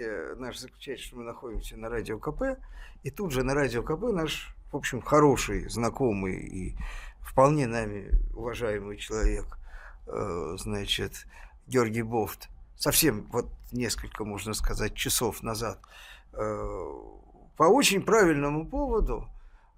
[0.00, 2.58] счастье наше заключается, что мы находимся на радио КП,
[3.02, 6.76] и тут же на радио КП наш, в общем, хороший, знакомый и
[7.20, 9.58] вполне нами уважаемый человек,
[10.06, 11.26] э, значит,
[11.66, 15.78] Георгий Бофт, совсем вот несколько, можно сказать, часов назад,
[16.32, 16.88] э,
[17.56, 19.28] по очень правильному поводу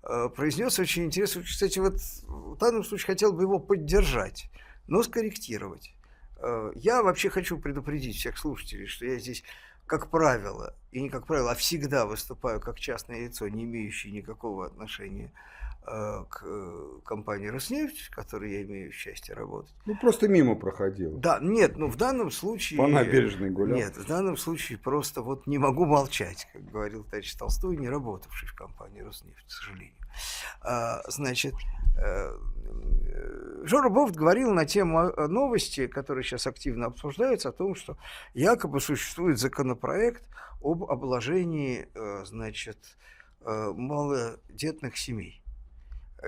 [0.05, 1.43] э, произнес очень интересно.
[1.43, 1.95] Кстати, вот
[2.27, 4.51] в данном случае хотел бы его поддержать,
[4.87, 5.95] но скорректировать.
[6.43, 9.45] Э, я вообще хочу предупредить всех слушателей, что я здесь,
[9.93, 14.65] как правило, и не как правило, а всегда выступаю как частное лицо, не имеющее никакого
[14.65, 15.31] отношения
[15.85, 16.45] к
[17.05, 19.75] компании «Роснефть», в которой я имею счастье работать.
[19.85, 21.19] Ну, просто мимо проходил.
[21.19, 22.79] Да, нет, ну в данном случае...
[22.79, 23.77] По набережной гулял.
[23.77, 28.49] Нет, в данном случае просто вот не могу молчать, как говорил товарищ Толстой, не работавший
[28.49, 29.95] в компании «Роснефть», к сожалению.
[30.61, 31.55] А, значит,
[31.99, 32.37] э,
[33.65, 37.97] Жора Бофт говорил на тему новости, которые сейчас активно обсуждаются, о том, что
[38.35, 40.23] якобы существует законопроект
[40.63, 42.79] об обложении, э, значит,
[43.41, 45.42] э, малодетных семей.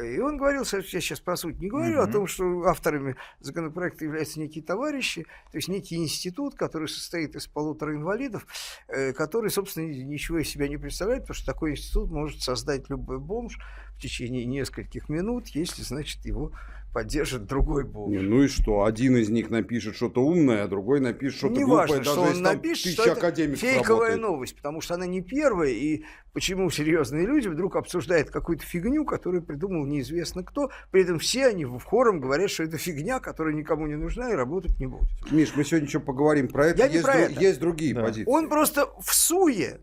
[0.02, 2.08] И он говорил, я сейчас по сути не говорю, mm-hmm.
[2.08, 7.46] о том, что авторами законопроекта являются некие товарищи, то есть некий институт, который состоит из
[7.46, 8.46] полутора инвалидов,
[8.88, 13.20] э, который, собственно, ничего из себя не представляет, потому что такой институт может создать любой
[13.20, 13.58] бомж
[13.96, 16.52] в течение нескольких минут, если, значит, его
[16.94, 18.08] поддержит другой бог.
[18.08, 18.84] Не, ну и что?
[18.84, 21.88] Один из них напишет что-то умное, а другой напишет что-то не глупое.
[21.88, 24.20] Важно, что он напишет, что это фейковая работает.
[24.20, 29.42] новость, потому что она не первая, и почему серьезные люди вдруг обсуждают какую-то фигню, которую
[29.42, 33.88] придумал неизвестно кто, при этом все они в хором говорят, что это фигня, которая никому
[33.88, 35.10] не нужна и работать не будет.
[35.32, 36.78] Миш, мы сегодня еще поговорим про это.
[36.78, 37.40] Я есть, не про это.
[37.40, 38.02] есть другие да.
[38.04, 38.30] позиции.
[38.30, 39.80] Он просто в суе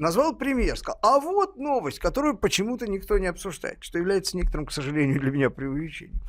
[0.00, 4.72] назвал пример, сказал, а вот новость, которую почему-то никто не обсуждает, что является некоторым, к
[4.72, 6.20] сожалению, для меня преувеличением,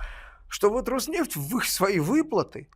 [0.48, 2.68] что вот Роснефть в их свои выплаты,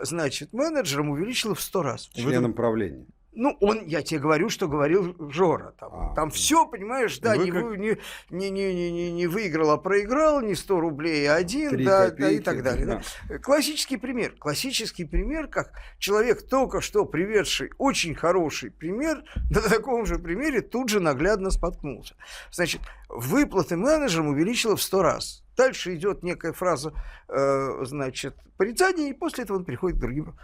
[0.00, 2.08] значит, менеджерам увеличила в сто раз.
[2.14, 3.04] Членам правления.
[3.36, 5.74] Ну, он, я тебе говорю, что говорил Жора.
[5.78, 7.78] Там, а, там все, понимаешь, да, вы не, как...
[7.78, 7.98] не,
[8.30, 12.30] не, не, не, не выиграл, а проиграл, не 100 рублей, а один, да, копейки, да,
[12.30, 12.86] и так далее.
[12.86, 13.02] Да.
[13.28, 13.38] Да.
[13.38, 14.34] Классический пример.
[14.38, 20.88] Классический пример, как человек, только что приведший очень хороший пример, на таком же примере тут
[20.88, 22.14] же наглядно споткнулся.
[22.50, 25.44] Значит, выплаты менеджерам увеличила в 100 раз.
[25.56, 26.92] Дальше идет некая фраза,
[27.28, 30.34] э, значит, порицания, и после этого он переходит к другим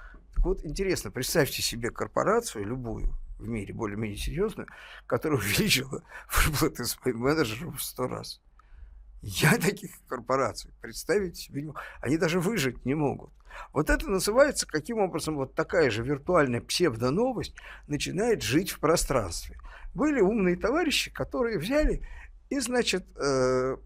[0.41, 4.69] так вот, интересно, представьте себе корпорацию, любую в мире, более-менее серьезную,
[5.07, 6.03] которая увеличила
[6.33, 8.41] выплаты своим менеджерам в сто раз.
[9.21, 11.79] Я таких корпораций представить себе не могу.
[12.01, 13.31] Они даже выжить не могут.
[13.75, 17.55] Вот это называется, каким образом вот такая же виртуальная псевдоновость
[17.87, 19.59] начинает жить в пространстве.
[19.93, 22.01] Были умные товарищи, которые взяли
[22.49, 23.77] и, значит, э,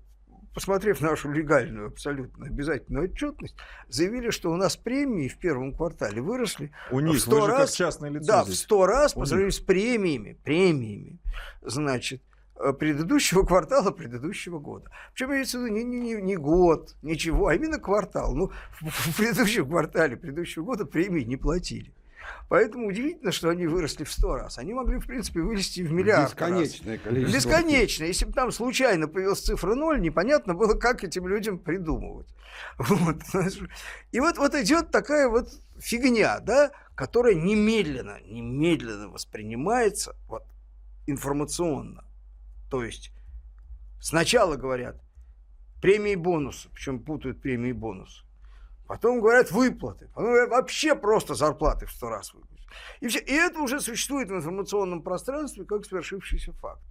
[0.54, 3.56] посмотрев нашу легальную, абсолютно обязательную отчетность,
[3.88, 7.70] заявили, что у нас премии в первом квартале выросли у них, в 100 раз.
[7.70, 8.56] Как частное лицо да, здесь.
[8.56, 11.19] в 100 раз по сравнению с премиями, премиями,
[11.62, 12.22] значит,
[12.56, 14.91] э, предыдущего квартала предыдущего года.
[15.12, 18.34] Причем имеется в виду не, не, не, год, ничего, а именно квартал.
[18.34, 21.93] Ну, в предыдущем квартале предыдущего года премии не платили.
[22.48, 24.58] Поэтому удивительно, что они выросли в сто раз.
[24.58, 27.02] Они могли, в принципе, вылезти в миллиард Бесконечное раз.
[27.02, 27.36] количество.
[27.36, 28.04] Бесконечно.
[28.04, 32.28] Если бы там случайно появилась цифра ноль, непонятно было, как этим людям придумывать.
[32.78, 33.16] Вот.
[34.12, 35.48] И вот, вот идет такая вот
[35.78, 40.44] фигня, да, которая немедленно, немедленно воспринимается вот,
[41.06, 42.04] информационно.
[42.70, 43.12] То есть
[44.00, 45.00] сначала говорят
[45.80, 48.23] премии и бонусы, причем путают премии и бонусы.
[48.86, 50.08] Потом говорят выплаты.
[50.14, 52.66] Потом говорят, вообще просто зарплаты в сто раз выплатить.
[53.00, 53.20] И, все.
[53.20, 56.82] и это уже существует в информационном пространстве как свершившийся факт.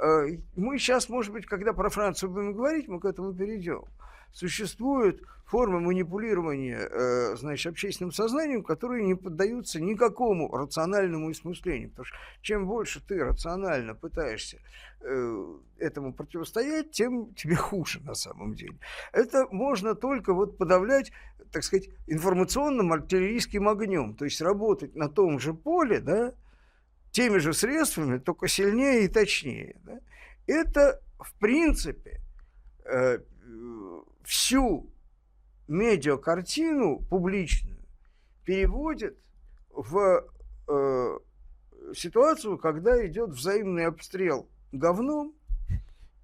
[0.00, 0.26] Э,
[0.56, 3.84] мы сейчас, может быть, когда про Францию будем говорить, мы к этому перейдем.
[4.32, 11.90] Существуют формы манипулирования э, значит, общественным сознанием, которые не поддаются никакому рациональному осмыслению.
[11.90, 14.58] Потому что чем больше ты рационально пытаешься
[15.00, 18.78] э, этому противостоять, тем тебе хуже на самом деле.
[19.12, 21.12] Это можно только вот подавлять,
[21.50, 24.14] так сказать, информационным артиллерийским огнем.
[24.14, 26.34] То есть работать на том же поле, да,
[27.10, 29.76] теми же средствами, только сильнее и точнее.
[29.84, 29.98] Да.
[30.46, 32.20] Это, в принципе,
[32.84, 33.20] э,
[34.24, 34.90] всю
[35.68, 37.78] медиакартину публичную
[38.44, 39.18] переводит
[39.70, 40.24] в
[40.68, 41.18] э,
[41.94, 45.34] ситуацию, когда идет взаимный обстрел говном,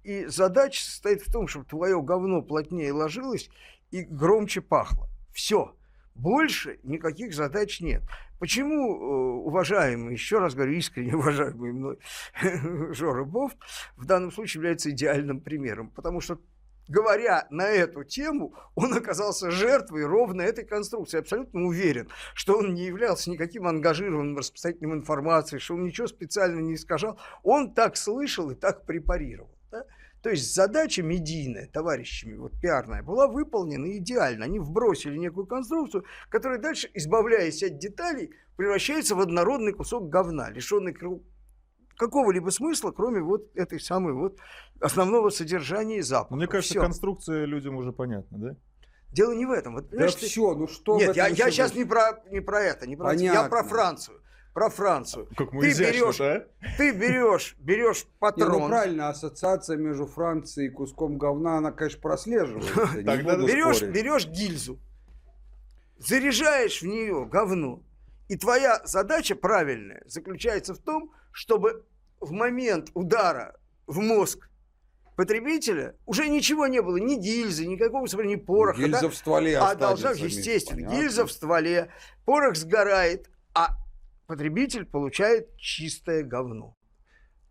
[0.03, 3.49] и задача состоит в том, чтобы твое говно плотнее ложилось
[3.91, 5.07] и громче пахло.
[5.33, 5.75] Все.
[6.13, 8.03] Больше никаких задач нет.
[8.39, 11.97] Почему э, уважаемый, еще раз говорю, искренне уважаемый мной
[12.93, 13.57] Жора Бофт
[13.97, 15.89] в данном случае является идеальным примером?
[15.89, 16.39] Потому что
[16.87, 21.19] говоря на эту тему, он оказался жертвой ровно этой конструкции.
[21.19, 26.75] Абсолютно уверен, что он не являлся никаким ангажированным распространителем информации, что он ничего специально не
[26.75, 27.19] искажал.
[27.43, 29.51] Он так слышал и так препарировал.
[29.71, 29.85] Да?
[30.21, 34.45] То есть задача медийная, товарищами, вот пиарная, была выполнена идеально.
[34.45, 40.93] Они вбросили некую конструкцию, которая дальше, избавляясь от деталей, превращается в однородный кусок говна, лишенный
[41.97, 44.37] какого-либо смысла, кроме вот этой самой вот
[44.79, 46.35] основного содержания и запаха.
[46.35, 46.81] Мне кажется, Всё.
[46.81, 48.55] конструкция людям уже понятна, да?
[49.11, 49.75] Дело не в этом.
[49.75, 52.97] Вот, да все, ну что Нет, я, я сейчас не про, не про это, не
[52.97, 53.23] про это.
[53.23, 54.21] Я про Францию.
[54.53, 55.27] Про Францию.
[55.35, 56.47] Как мы ты берешь, а?
[56.77, 58.53] ты берешь, берешь патрон.
[58.53, 62.73] Не, ну правильно, ассоциация между Францией и куском говна, она, конечно, прослеживается.
[63.05, 64.79] Тогда берешь, берешь гильзу,
[65.97, 67.83] заряжаешь в нее говно,
[68.29, 71.83] и твоя задача правильная заключается в том, чтобы
[72.21, 74.49] в момент удара в мозг
[75.17, 78.79] потребителя уже ничего не было, ни гильзы, никакого ни пороха.
[78.79, 79.09] Гильза да?
[79.09, 80.95] в стволе А должна, естественно, понятно.
[80.95, 81.91] гильза в стволе,
[82.23, 83.75] порох сгорает, а
[84.27, 86.73] потребитель получает чистое говно.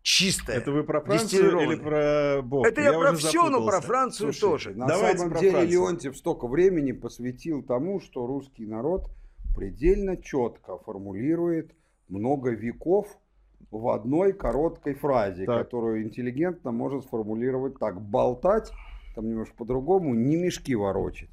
[0.01, 0.57] Чистое.
[0.57, 2.67] Это вы про Францию или про Бог?
[2.67, 4.79] Это я, я про все, но про Францию Слушайте, тоже.
[4.79, 5.71] На Давайте самом деле Францию.
[5.73, 9.11] Леонтьев столько времени посвятил тому, что русский народ
[9.55, 11.75] предельно четко формулирует
[12.09, 13.19] много веков
[13.71, 15.65] в одной короткой фразе, так.
[15.65, 18.01] которую интеллигентно может сформулировать так.
[18.01, 18.71] Болтать,
[19.15, 21.31] там немножко по-другому, не мешки ворочать.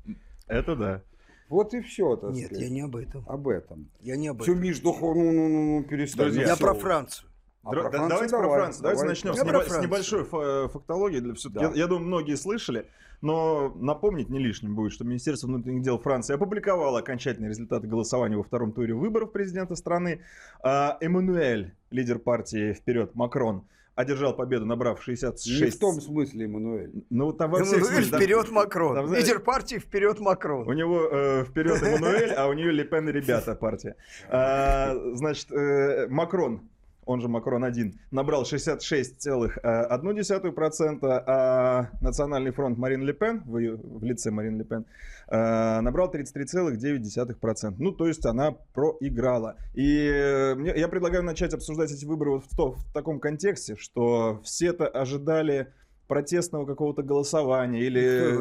[0.48, 1.02] Это да.
[1.50, 2.16] Вот и все.
[2.16, 2.64] Так Нет, сказать.
[2.64, 3.26] я не об этом.
[3.28, 3.90] Об этом.
[4.00, 4.54] Я не об этом.
[4.54, 6.34] Все, Миш, ну, ну, ну, ну перестань.
[6.34, 7.30] Я про Францию.
[7.64, 8.84] А про Францию давайте давай, про Францию.
[8.84, 9.10] Давайте давай.
[9.10, 10.24] начнем с, небо, с небольшой
[10.70, 11.20] фактологии.
[11.20, 11.62] Для, да.
[11.62, 12.88] я, я думаю, многие слышали.
[13.22, 18.44] Но напомнить не лишним будет, что Министерство внутренних дел Франции опубликовало окончательные результаты голосования во
[18.44, 20.22] втором туре выборов президента страны.
[20.64, 23.66] А Эммануэль, лидер партии «Вперед!» Макрон,
[23.96, 25.62] одержал победу, набрав 66...
[25.62, 26.92] Не в том смысле Эммануэль.
[27.10, 28.20] Ну, там во всех смыслах.
[28.20, 28.96] вперед Макрон.
[28.96, 30.68] Там, Лидер партии вперед Макрон.
[30.68, 33.96] У него э, вперед Эммануэль, а у нее Лепен и ребята партия.
[34.30, 36.62] А, значит, э, Макрон
[37.06, 44.58] он же Макрон-1, набрал 66,1%, а Национальный фронт Марин Ле Пен, в, в лице Марин
[44.58, 44.86] Ле Пен,
[45.28, 47.76] э, набрал 33,9%.
[47.80, 49.58] Ну, то есть она проиграла.
[49.74, 54.40] И э, я предлагаю начать обсуждать эти выборы вот в, то, в таком контексте, что
[54.44, 55.74] все-то ожидали
[56.08, 58.36] протестного какого-то голосования или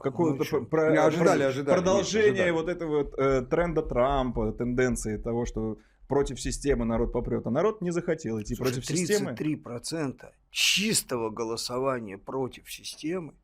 [0.00, 2.50] какого-то ну, про, не ожидали, ожидали, продолжения ожидали.
[2.52, 5.78] вот этого вот, э, тренда Трампа, тенденции того, что
[6.08, 9.30] против системы народ попрет, а народ не захотел идти Слушай, против 33% системы.
[9.32, 13.34] 33% чистого голосования против системы,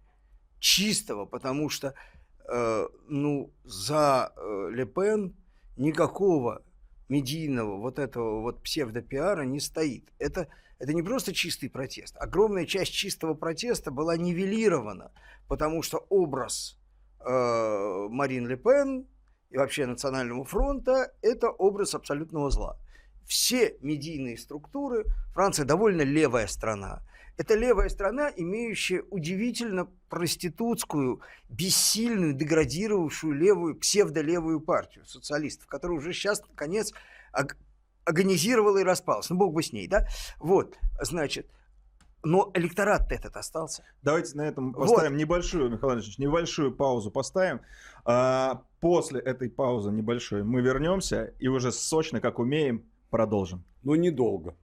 [0.58, 1.94] чистого, потому что
[2.48, 5.36] э, ну, за э, Лепен
[5.76, 6.62] никакого
[7.08, 10.10] медийного вот этого вот псевдопиара не стоит.
[10.18, 12.16] Это, это не просто чистый протест.
[12.18, 15.12] Огромная часть чистого протеста была нивелирована,
[15.48, 16.80] потому что образ
[17.20, 19.06] э, Марин Ле Пен
[19.50, 22.76] и вообще Национального фронта– это образ абсолютного зла.
[23.26, 27.02] Все медийные структуры, Франция довольно левая страна,
[27.36, 36.42] это левая страна, имеющая удивительно проститутскую, бессильную, деградировавшую левую, псевдолевую партию социалистов, которая уже сейчас,
[36.48, 36.92] наконец,
[38.04, 39.30] организировала и распалась.
[39.30, 40.06] Ну, бог бы с ней, да?
[40.38, 41.50] Вот, значит,
[42.24, 43.84] но электорат этот остался.
[44.02, 45.18] Давайте на этом поставим вот.
[45.18, 47.60] небольшую, Михаил Ильич, небольшую паузу поставим.
[48.04, 53.64] А, после этой паузы небольшой мы вернемся и уже сочно, как умеем, продолжим.
[53.82, 54.56] Но недолго.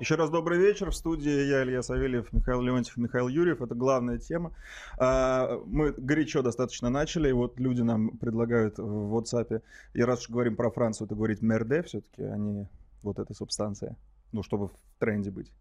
[0.00, 0.90] Еще раз добрый вечер.
[0.90, 3.62] В студии я, Илья Савельев, Михаил Леонтьев, Михаил Юрьев.
[3.62, 4.52] Это главная тема.
[4.98, 7.28] А, мы горячо достаточно начали.
[7.28, 9.62] И вот люди нам предлагают в WhatsApp.
[9.92, 12.68] И раз уж говорим про Францию, то говорить мерде все-таки, а не
[13.02, 13.96] вот эта субстанция.
[14.32, 15.52] Ну, чтобы в тренде быть.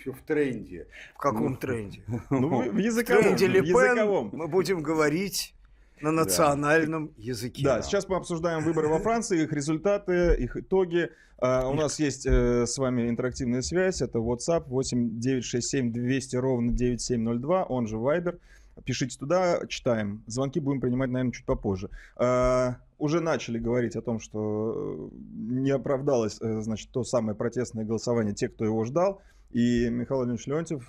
[0.00, 0.86] Все в тренде.
[1.14, 2.02] В каком ну, тренде?
[2.30, 3.22] Ну, в языковом.
[3.22, 4.30] В тренде языковом.
[4.32, 5.54] мы будем говорить
[6.00, 7.12] на национальном да.
[7.16, 7.64] языке.
[7.64, 11.10] Да, сейчас мы обсуждаем выборы во Франции, их результаты, их итоги.
[11.40, 14.02] Uh, у нас есть uh, с вами интерактивная связь.
[14.02, 18.40] Это WhatsApp 8967 200 ровно 9702, он же Viber.
[18.84, 20.22] Пишите туда, читаем.
[20.26, 21.90] Звонки будем принимать, наверное, чуть попозже.
[22.16, 28.34] Uh, уже начали говорить о том, что не оправдалось, э, значит, то самое протестное голосование,
[28.34, 29.22] те, кто его ждал.
[29.50, 30.88] И Михаил Владимирович Леонтьев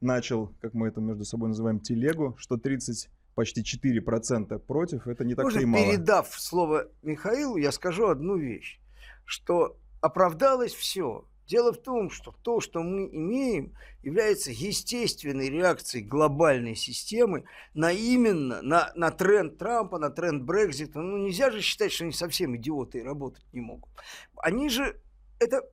[0.00, 5.34] начал, как мы это между собой называем, телегу, что 30 почти 4% против, это не
[5.34, 5.84] так Может, и мало.
[5.84, 8.80] передав слово Михаилу, я скажу одну вещь,
[9.24, 11.26] что оправдалось все.
[11.46, 18.62] Дело в том, что то, что мы имеем, является естественной реакцией глобальной системы на именно,
[18.62, 21.00] на, на тренд Трампа, на тренд Брекзита.
[21.00, 23.90] Ну, нельзя же считать, что они совсем идиоты и работать не могут.
[24.36, 24.98] Они же,
[25.38, 25.68] это,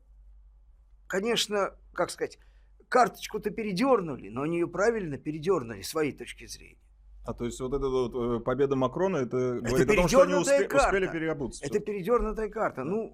[1.11, 2.39] конечно, как сказать,
[2.87, 6.77] карточку-то передернули, но они ее правильно передернули, своей точки зрения.
[7.25, 10.21] А то есть вот эта вот э, победа Макрона, это, это говорит о том, что
[10.21, 10.87] они успе- карта.
[10.87, 11.65] успели переобуться.
[11.65, 12.83] Это передернутая карта.
[12.85, 13.13] Ну,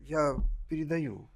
[0.00, 0.34] я
[0.68, 1.30] передаю.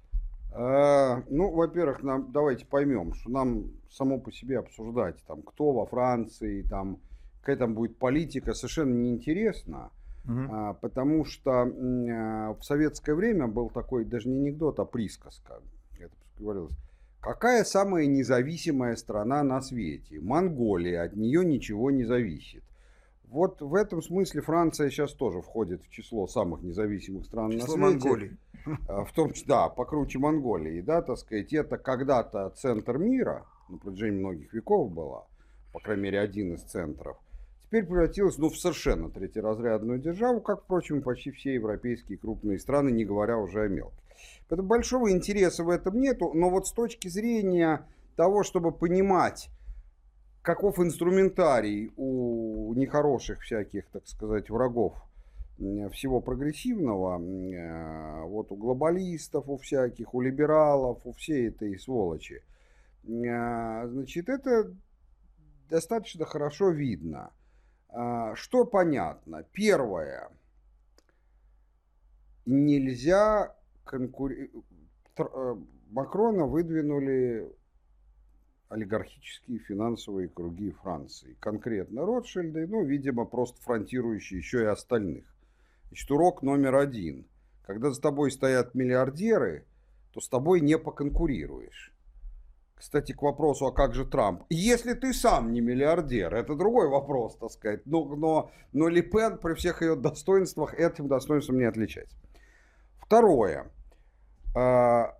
[0.53, 5.85] А, ну, во-первых, нам, давайте поймем, что нам само по себе обсуждать, там, кто во
[5.85, 6.99] Франции, там,
[7.39, 9.91] какая там будет политика, совершенно неинтересно.
[10.27, 15.61] А, потому что а, в советское время был такой даже не анекдот, а присказка.
[15.99, 16.73] Это говорилось.
[17.21, 20.19] Какая самая независимая страна на свете?
[20.19, 22.63] Монголия, от нее ничего не зависит.
[23.25, 27.91] Вот в этом смысле Франция сейчас тоже входит в число самых независимых стран Число на
[27.91, 28.07] свете.
[28.07, 28.37] Монголии.
[28.87, 33.77] А, В том числе, да, покруче Монголии, да, так сказать, это когда-то центр мира, на
[33.77, 35.25] протяжении многих веков была,
[35.73, 37.17] по крайней мере, один из центров,
[37.69, 43.05] теперь превратилась, ну, в совершенно третьеразрядную державу, как, впрочем, почти все европейские крупные страны, не
[43.05, 43.99] говоря уже о мелких.
[44.47, 47.85] Поэтому большого интереса в этом нету, но вот с точки зрения
[48.15, 49.49] того, чтобы понимать,
[50.41, 54.95] каков инструментарий у нехороших всяких, так сказать, врагов
[55.91, 62.41] всего прогрессивного, э, вот у глобалистов, у всяких, у либералов, у всей этой сволочи,
[63.03, 64.73] э, значит, это
[65.69, 67.31] достаточно хорошо видно.
[67.89, 69.43] А, Что понятно?
[69.51, 70.29] Первое.
[72.45, 74.65] Нельзя конкурировать.
[75.89, 77.51] Макрона выдвинули
[78.69, 81.35] олигархические финансовые круги Франции.
[81.39, 85.25] Конкретно Ротшильды, ну, видимо, просто фронтирующие еще и остальных.
[85.87, 87.25] Значит, урок номер один.
[87.63, 89.65] Когда за тобой стоят миллиардеры,
[90.13, 91.93] то с тобой не поконкурируешь.
[92.79, 94.43] Кстати, к вопросу, а как же Трамп?
[94.49, 97.85] Если ты сам не миллиардер, это другой вопрос, так сказать.
[97.85, 102.15] Но, но, но Ли Пен при всех ее достоинствах этим достоинством не отличается.
[103.01, 103.65] Второе.
[104.55, 105.13] А,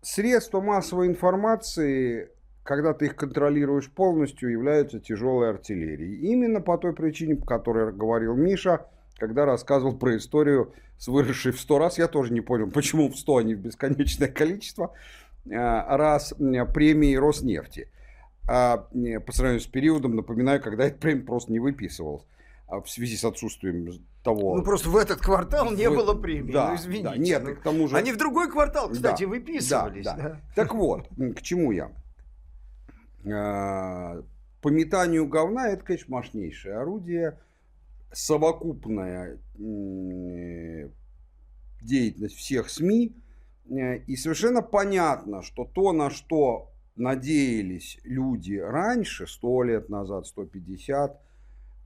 [0.00, 2.30] Средства массовой информации,
[2.62, 6.30] когда ты их контролируешь полностью, являются тяжелой артиллерией.
[6.30, 8.86] Именно по той причине, по которой говорил Миша,
[9.18, 11.98] когда рассказывал про историю с выросшей в 100 раз.
[11.98, 14.92] Я тоже не понял, почему в 100, а не в бесконечное количество
[15.46, 17.88] раз м, премии Роснефти.
[18.46, 18.86] А
[19.26, 22.24] по сравнению с периодом, напоминаю, когда эта премия просто не выписывалась
[22.68, 24.56] а, в связи с отсутствием того.
[24.56, 26.52] Ну, просто в этот квартал не в- было премии.
[26.52, 27.04] Да, ну, извините.
[27.08, 27.54] да, нет, ну.
[27.56, 27.96] к тому же...
[27.96, 30.04] Они в другой квартал, кстати, Да, выписывались.
[30.04, 30.22] да, да.
[30.22, 30.40] да.
[30.54, 31.90] Так вот, к чему я?
[33.32, 34.22] А,
[34.60, 37.38] По метанию говна это, конечно, мощнейшее орудие.
[38.12, 39.38] Совокупная
[41.82, 43.14] деятельность всех СМИ.
[43.70, 51.20] Э, И совершенно понятно, что то, на что надеялись люди раньше, 100 лет назад, 150,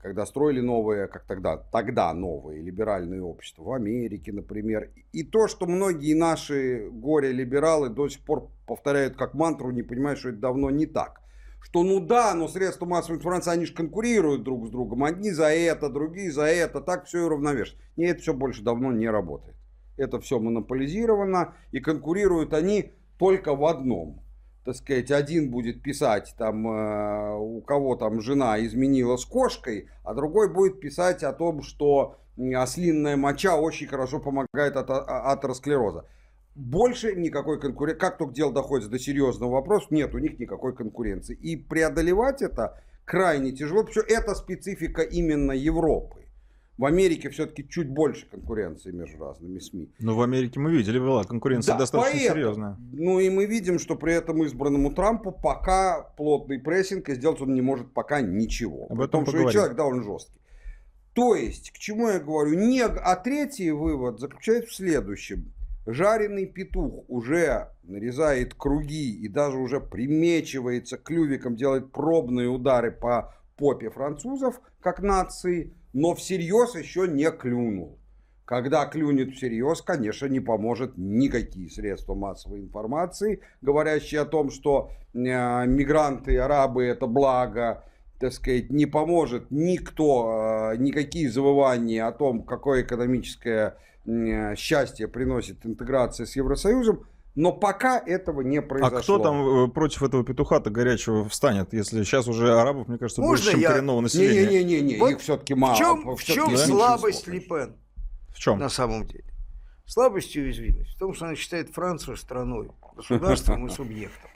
[0.01, 4.91] когда строили новые, как тогда, тогда новые либеральные общества в Америке, например.
[5.11, 10.29] И то, что многие наши горе-либералы до сих пор повторяют как мантру, не понимают, что
[10.29, 11.21] это давно не так.
[11.61, 15.03] Что ну да, но средства массовой информации, они же конкурируют друг с другом.
[15.03, 16.79] Одни за это, другие за это.
[16.79, 17.81] Так все и равновешено.
[17.97, 19.57] Нет, это все больше давно не работает.
[19.99, 21.53] Это все монополизировано.
[21.71, 24.21] И конкурируют они только в одном
[24.65, 30.13] так сказать, один будет писать, там, э, у кого там жена изменила с кошкой, а
[30.13, 32.17] другой будет писать о том, что
[32.55, 36.05] ослинная моча очень хорошо помогает от а- атеросклероза.
[36.55, 37.99] Больше никакой конкуренции.
[37.99, 41.35] Как только дело доходит до серьезного вопроса, нет у них никакой конкуренции.
[41.35, 46.18] И преодолевать это крайне тяжело, потому это специфика именно Европы.
[46.79, 49.89] В Америке все-таки чуть больше конкуренции между разными СМИ.
[49.99, 52.77] Ну, в Америке мы видели, была конкуренция Да, достаточно поэтому- серьезная.
[52.93, 57.53] Ну и мы видим, что при этом избранному Трампу пока плотный прессинг, и сделать он
[57.53, 58.87] не может пока ничего.
[58.89, 60.39] Об этом том, что человек довольно жесткий.
[61.11, 62.53] То есть, к чему я говорю?
[62.53, 65.51] Не, а третий вывод заключается в следующем.
[65.85, 73.89] Жареный петух уже нарезает круги и даже уже примечивается клювиком, делает пробные удары по попе
[73.89, 77.97] французов, как нации, но всерьез еще не клюнул.
[78.45, 85.17] Когда клюнет всерьез, конечно, не поможет никакие средства массовой информации, говорящие о том, что э,
[85.17, 87.83] мигранты, арабы это благо,
[88.19, 95.63] так сказать, не поможет никто, э, никакие завывания о том, какое экономическое э, счастье приносит
[95.65, 97.05] интеграция с Евросоюзом,
[97.35, 98.99] но пока этого не А произошло.
[99.01, 103.35] кто там э, против этого петуха-то горячего встанет, если сейчас уже арабов, мне кажется, Можно
[103.43, 104.63] больше, чем я- коренного населения?
[104.63, 105.75] Не-не-не, Вот их все-таки мало.
[105.75, 107.43] В чем, в чем слабость конечно.
[107.43, 107.75] Ли Пен
[108.29, 108.59] В чем?
[108.59, 109.25] на самом деле?
[109.85, 114.29] Слабость и уязвимость в том, что она считает Францию страной, государством и субъектом.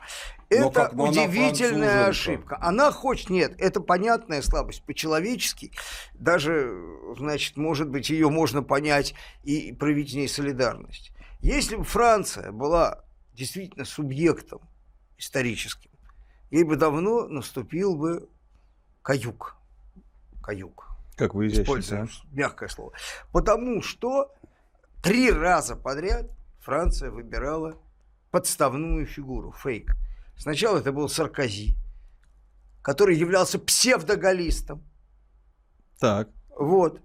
[0.50, 2.07] Но Это как, но она удивительная француженка.
[2.55, 2.57] ошибка.
[2.62, 5.71] Она хочет, нет, это понятная слабость по-человечески.
[6.15, 6.75] Даже,
[7.17, 11.12] значит, может быть, ее можно понять и проявить в ней солидарность.
[11.43, 14.62] Если бы Франция была действительно субъектом
[15.17, 15.91] историческим,
[16.51, 18.29] ей бы давно наступил бы
[19.01, 19.57] каюк.
[20.41, 20.88] Каюк.
[21.17, 22.93] Как вы изящно, Используем мягкое слово.
[23.33, 24.33] Потому что
[25.03, 26.31] три раза подряд
[26.62, 27.77] Франция выбирала
[28.31, 29.97] подставную фигуру, фейк.
[30.38, 31.75] Сначала это был Саркози,
[32.81, 34.81] который являлся псевдогалистом.
[36.00, 36.29] Так.
[36.57, 37.01] Вот.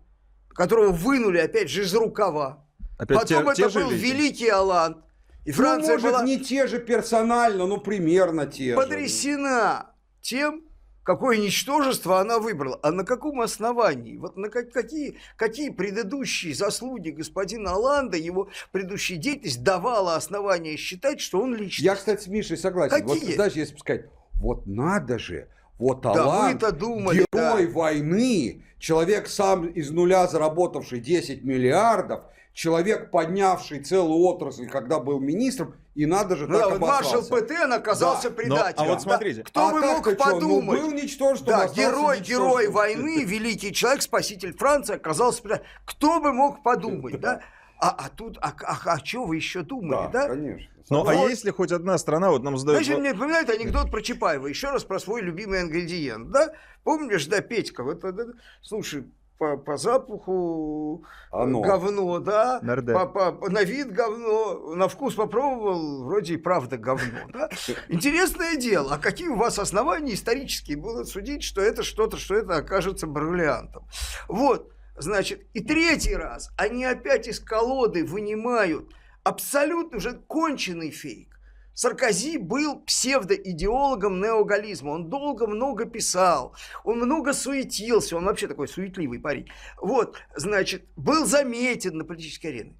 [0.50, 2.67] Которого вынули, опять же, из рукава.
[2.98, 4.04] Опять Потом те, это те же был люди?
[4.04, 5.02] великий Алан.
[5.44, 8.76] И Франция ну, может, была не те же персонально, но примерно те же.
[8.76, 10.62] потрясена тем,
[11.04, 12.78] какое ничтожество она выбрала.
[12.82, 14.18] А на каком основании?
[14.18, 21.20] Вот на как- какие, какие предыдущие заслуги господина Аланда, его предыдущая деятельность давала основания считать,
[21.20, 21.78] что он личность?
[21.84, 23.02] Я, кстати, с Мишей согласен.
[23.06, 23.34] Вот, Какие?
[23.34, 27.72] знаешь, если бы сказать, вот надо же, вот Да Алан, вы-то думали, герой да.
[27.72, 32.24] войны, человек сам из нуля заработавший 10 миллиардов,
[32.58, 37.20] человек, поднявший целую отрасль, когда был министром, и надо же Ну так да, вот маршал
[37.20, 37.46] обоссался.
[37.46, 38.34] Петен оказался Да.
[38.34, 38.74] предателем.
[38.78, 39.00] Но- а вот Да.
[39.00, 39.44] смотрите.
[39.44, 40.80] Кто А бы мог ну, подумать?
[40.80, 45.68] был ничтожеством, Да, герой, герой войны, великий человек, спаситель Франции оказался предателем.
[45.84, 47.42] Кто бы мог подумать, да?
[47.78, 50.28] А, а тут, а, а, а что вы еще думали, Да, да?
[50.28, 50.68] конечно.
[50.90, 51.30] Ну, а Вот.
[51.30, 52.84] если хоть одна страна вот нам задает...
[52.84, 54.48] Знаешь, мне напоминает анекдот про Чапаева.
[54.48, 56.48] Еще раз про свой любимый ингредиент, да?
[56.82, 57.84] Помнишь, да, Петька?
[57.84, 59.04] Вот, вот, вот, слушай,
[59.38, 61.60] по, по запаху э, Оно.
[61.60, 62.58] говно, да?
[62.94, 67.48] По, по- на вид говно, на вкус попробовал, вроде и правда говно, да?
[67.88, 72.56] Интересное дело, а какие у вас основания исторические будут судить, что это что-то, что это
[72.56, 73.86] окажется бриллиантом?
[74.28, 78.90] Вот, значит, и третий раз они опять из колоды вынимают
[79.22, 81.37] абсолютно уже конченый фейк.
[81.78, 84.90] Саркози был псевдоидеологом неогализма.
[84.90, 89.46] Он долго много писал, он много суетился, он вообще такой суетливый парень.
[89.80, 92.76] Вот, значит, был заметен на политической арене.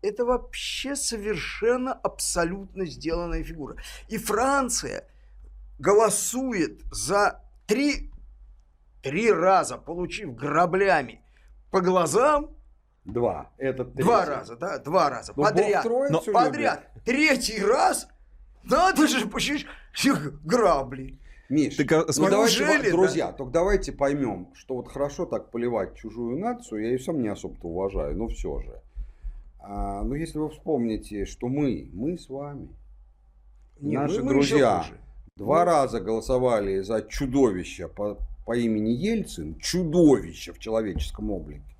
[0.00, 3.76] Это вообще совершенно абсолютно сделанная фигура.
[4.06, 5.08] И Франция
[5.80, 8.12] голосует за три,
[9.02, 11.20] три раза, получив граблями
[11.72, 12.54] по глазам,
[13.04, 13.50] Два.
[13.58, 14.38] Это два третий.
[14.38, 15.84] раза, да, два раза, Бог подряд.
[15.84, 16.32] Любит.
[16.32, 16.91] Подряд.
[17.04, 18.08] Третий раз
[18.64, 19.66] надо же почти
[20.44, 21.18] грабли.
[21.48, 26.38] Миш, Так, ну давайте, ва- друзья, только давайте поймем, что вот хорошо так поливать чужую
[26.38, 28.80] нацию, я и сам не особо-то уважаю, но все же.
[29.58, 32.68] А, ну, если вы вспомните, что мы, мы с вами,
[33.80, 34.98] Не, наши мы- мы друзья, хуже.
[35.36, 41.71] два раза голосовали за чудовище по, по имени Ельцин, чудовище в человеческом облике.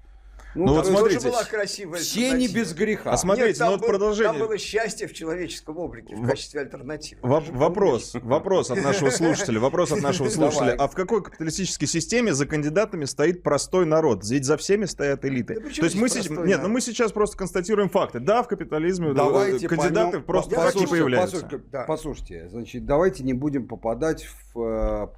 [0.55, 3.13] Ну, вот Там смотрите, тоже была красивая все не без греха.
[3.13, 4.33] А смотрите, Нет, там ну вот был- продолжение.
[4.39, 7.21] Там было счастье в человеческом облике в качестве альтернативы.
[7.23, 10.73] Воп- вопрос, вопрос от нашего слушателя, вопрос от нашего слушателя.
[10.73, 10.77] Давай.
[10.77, 14.25] А в какой капиталистической системе за кандидатами стоит простой народ?
[14.29, 15.55] Ведь за всеми стоят элиты.
[15.61, 18.21] Да То есть мы сейчас, нет, ну мы сейчас просто констатируем факты.
[18.21, 21.37] Да, в капитализме да, Давайте кандидаты поймем- просто хочу- не появляются.
[21.37, 21.85] Послушайте, Да.
[21.85, 25.09] послушайте, значит, давайте не будем попадать в э,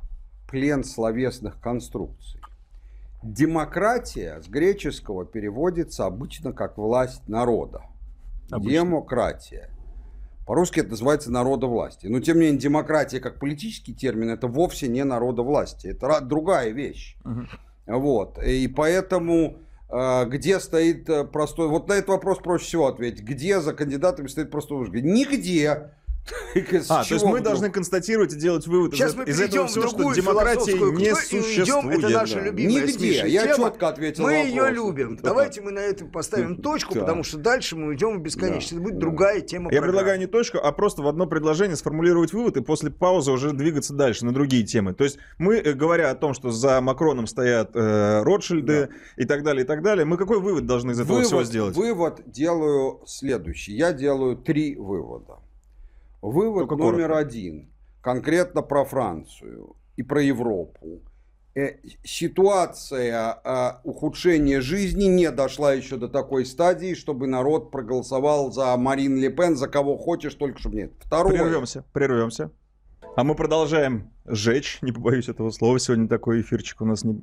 [0.48, 2.40] плен словесных конструкций.
[3.24, 7.82] Демократия с греческого переводится обычно как власть народа.
[8.50, 8.72] Обычно.
[8.72, 9.70] Демократия.
[10.46, 12.12] По-русски это называется народовластие.
[12.12, 15.94] Но тем не менее, демократия как политический термин это вовсе не народовластие.
[15.94, 17.16] Это другая вещь.
[17.24, 17.48] Мгм.
[17.86, 18.38] Вот.
[18.42, 19.56] И поэтому
[19.88, 21.68] э, где стоит э, простой...
[21.68, 23.22] Вот на этот вопрос проще всего ответить.
[23.22, 25.02] Где за кандидатами стоит простой мужик?
[25.02, 25.92] Нигде.
[26.88, 29.46] А, то есть мы должны констатировать и делать вывод из, Сейчас э- мы из этого
[29.46, 31.98] перейдем в всего, что другую демократии не существует.
[31.98, 33.28] Это наша любимая Нигде.
[33.28, 35.16] Я четко ответил Мы ее любим.
[35.16, 35.22] Да.
[35.34, 38.72] Давайте мы на этом поставим точку, потому что дальше мы уйдем в бесконечность.
[38.72, 39.72] Это будет другая тема.
[39.72, 43.52] Я предлагаю не точку, а просто в одно предложение сформулировать вывод и после паузы уже
[43.52, 44.94] двигаться дальше на другие темы.
[44.94, 49.42] То есть мы, э, говоря о том, что за Макроном стоят э, Ротшильды и так
[49.42, 51.76] далее, и так далее, мы какой вывод должны из этого всего Вывод, сделать?
[51.76, 53.74] вывод делаю следующий.
[53.74, 55.43] Я делаю три вывода.
[56.24, 57.18] Вывод Только номер коротко.
[57.18, 57.68] один.
[58.00, 61.02] Конкретно про Францию и про Европу.
[61.54, 68.74] Э, Ситуация э, ухудшения жизни не дошла еще до такой стадии, чтобы народ проголосовал за
[68.78, 70.92] Марин Ле Пен, за кого хочешь, только чтобы нет.
[70.98, 71.34] Второе.
[71.34, 72.50] Прервемся, прервемся.
[73.16, 75.78] А мы продолжаем жечь, не побоюсь этого слова.
[75.78, 77.20] Сегодня такой эфирчик у нас не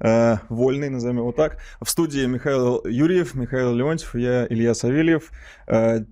[0.00, 1.56] э, вольный, назовем его так.
[1.80, 5.32] В студии Михаил Юрьев, Михаил Леонтьев, я Илья Савельев.
[5.66, 6.04] Э,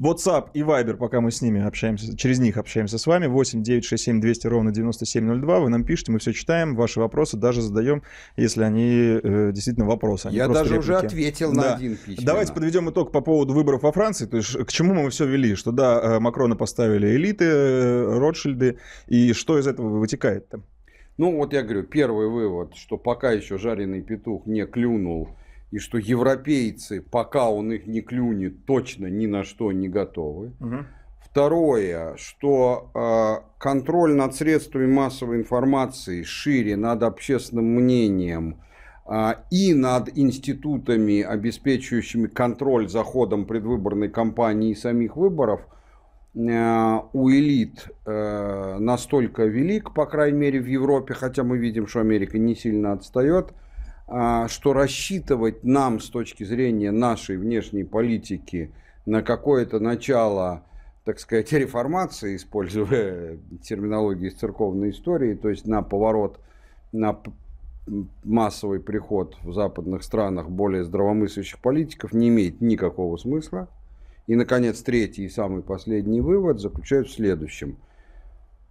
[0.00, 4.20] WhatsApp и Viber, пока мы с ними общаемся, через них общаемся с вами, 8 967
[4.20, 5.60] 200 ровно 9702.
[5.60, 8.02] Вы нам пишете, мы все читаем, ваши вопросы даже задаем,
[8.36, 10.26] если они э, действительно вопросы.
[10.26, 11.06] а не Я даже уже реплики.
[11.06, 11.60] ответил Да.
[11.60, 12.22] на один письменно.
[12.26, 14.26] Давайте подведем итог по поводу выборов во Франции.
[14.26, 15.54] То есть к чему мы все вели?
[15.54, 18.78] Что да, э, Макрона поставили элиты, э, Ротшильды,
[19.08, 20.62] и что из этого вытекает-то?
[21.18, 25.28] Ну, вот я говорю, первый вывод, что пока еще жареный петух не клюнул,
[25.72, 30.52] и что европейцы, пока он их не клюнет, точно ни на что не готовы.
[31.18, 38.58] Второе, что э, контроль над средствами массовой информации шире над общественным мнением
[39.06, 45.62] э, и над институтами, обеспечивающими контроль за ходом предвыборной кампании и самих выборов,
[46.34, 52.00] э, у элит э, настолько велик, по крайней мере в Европе, хотя мы видим, что
[52.00, 53.54] Америка не сильно отстает,
[54.06, 58.72] что рассчитывать нам с точки зрения нашей внешней политики
[59.06, 60.64] на какое-то начало
[61.04, 66.38] так сказать, реформации, используя терминологию из церковной истории, то есть на поворот,
[66.92, 67.18] на
[68.22, 73.68] массовый приход в западных странах более здравомыслящих политиков не имеет никакого смысла.
[74.28, 77.76] И, наконец, третий и самый последний вывод заключается в следующем.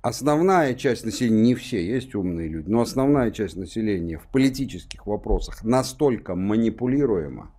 [0.02, 5.64] Основная часть населения, не все, есть умные люди, но основная часть населения в политических вопросах
[5.64, 7.52] настолько манипулируема,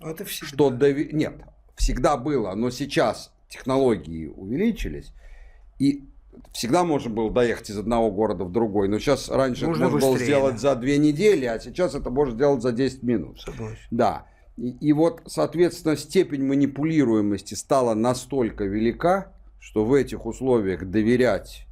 [0.00, 0.46] Это всегда.
[0.48, 1.10] что дови...
[1.12, 1.34] нет,
[1.76, 5.12] всегда было, но сейчас технологии увеличились,
[5.78, 6.04] и
[6.52, 8.88] всегда можно было доехать из одного города в другой.
[8.88, 10.58] Но сейчас раньше Можно это можно было быстрее, сделать да.
[10.60, 13.40] за две недели, а сейчас это можно сделать за 10 минут.
[13.40, 13.76] Согласен.
[13.90, 14.26] Да.
[14.56, 21.66] И, и вот, соответственно, степень манипулируемости стала настолько велика, что в этих условиях доверять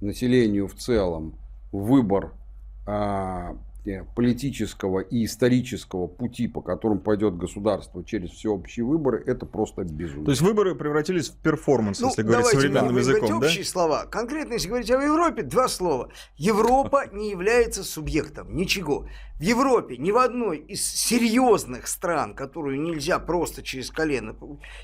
[0.00, 1.38] населению в целом
[1.72, 2.34] выбор
[2.86, 3.56] а,
[3.86, 10.26] э, политического и исторического пути, по которому пойдет государство через всеобщие выборы, это просто безумие.
[10.26, 13.46] То есть выборы превратились в перформанс, Ну, если говорить современным языком, да?
[13.46, 14.04] общие слова.
[14.04, 16.10] Конкретно, если говорить о Европе, два слова.
[16.36, 19.08] Европа не является субъектом ничего.
[19.38, 24.36] В Европе ни в одной из серьезных стран, которую нельзя просто через колено,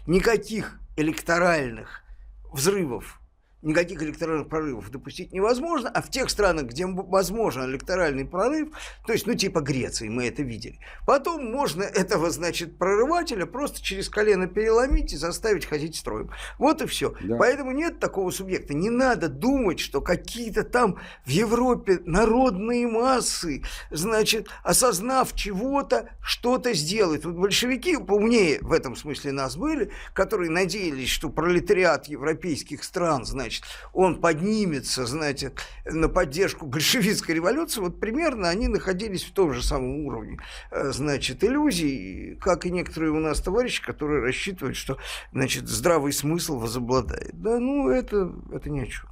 [0.06, 2.02] никаких электоральных
[2.52, 3.19] взрывов
[3.62, 8.70] никаких электоральных прорывов допустить невозможно, а в тех странах, где возможен электоральный прорыв,
[9.06, 14.08] то есть, ну, типа Греции, мы это видели, потом можно этого, значит, прорывателя просто через
[14.08, 16.30] колено переломить и заставить ходить строем.
[16.58, 17.14] Вот и все.
[17.22, 17.36] Да.
[17.36, 18.74] Поэтому нет такого субъекта.
[18.74, 27.24] Не надо думать, что какие-то там в Европе народные массы, значит, осознав чего-то, что-то сделают.
[27.24, 33.49] Вот большевики поумнее в этом смысле нас были, которые надеялись, что пролетариат европейских стран, значит,
[33.92, 40.06] он поднимется, значит, на поддержку большевистской революции, вот примерно они находились в том же самом
[40.06, 40.38] уровне,
[40.70, 44.98] э, значит, иллюзий, как и некоторые у нас товарищи, которые рассчитывают, что,
[45.32, 47.32] значит, здравый смысл возобладает.
[47.34, 49.08] Да, ну, это, это ни о чем.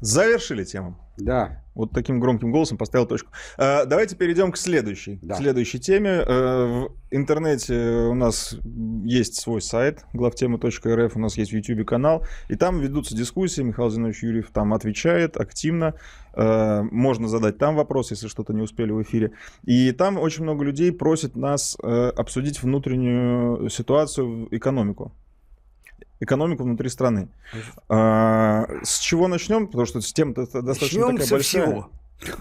[0.00, 0.98] Завершили тему.
[1.16, 1.63] Да.
[1.74, 3.32] Вот таким громким голосом поставил точку.
[3.58, 5.34] Э, Давайте перейдем к следующей, Да.
[5.34, 6.22] к следующей теме.
[6.26, 7.74] Э, В интернете
[8.10, 8.56] у нас
[9.04, 13.62] есть свой сайт главтема.рф, у нас есть в YouTube канал, и там ведутся дискуссии.
[13.62, 15.94] Михаил Зинович Юрьев там отвечает активно.
[16.34, 19.32] Э, Можно задать там вопрос, если что-то не успели в эфире.
[19.64, 25.12] И там очень много людей просит нас обсудить внутреннюю ситуацию, экономику.
[26.20, 27.28] Экономику внутри страны.
[27.88, 29.66] А, С чего начнем?
[29.66, 31.66] Потому что тема достаточно Начнем такая со большая.
[31.66, 31.90] всего,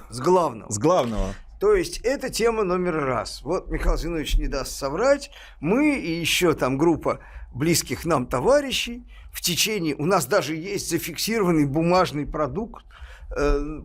[0.10, 0.72] с главного.
[0.72, 1.34] С главного.
[1.60, 3.42] То есть это тема номер раз.
[3.44, 5.32] Вот Михаил Зинович не даст соврать.
[5.60, 7.20] Мы и еще там группа
[7.54, 9.96] близких нам товарищей в течение...
[9.96, 12.84] У нас даже есть зафиксированный бумажный продукт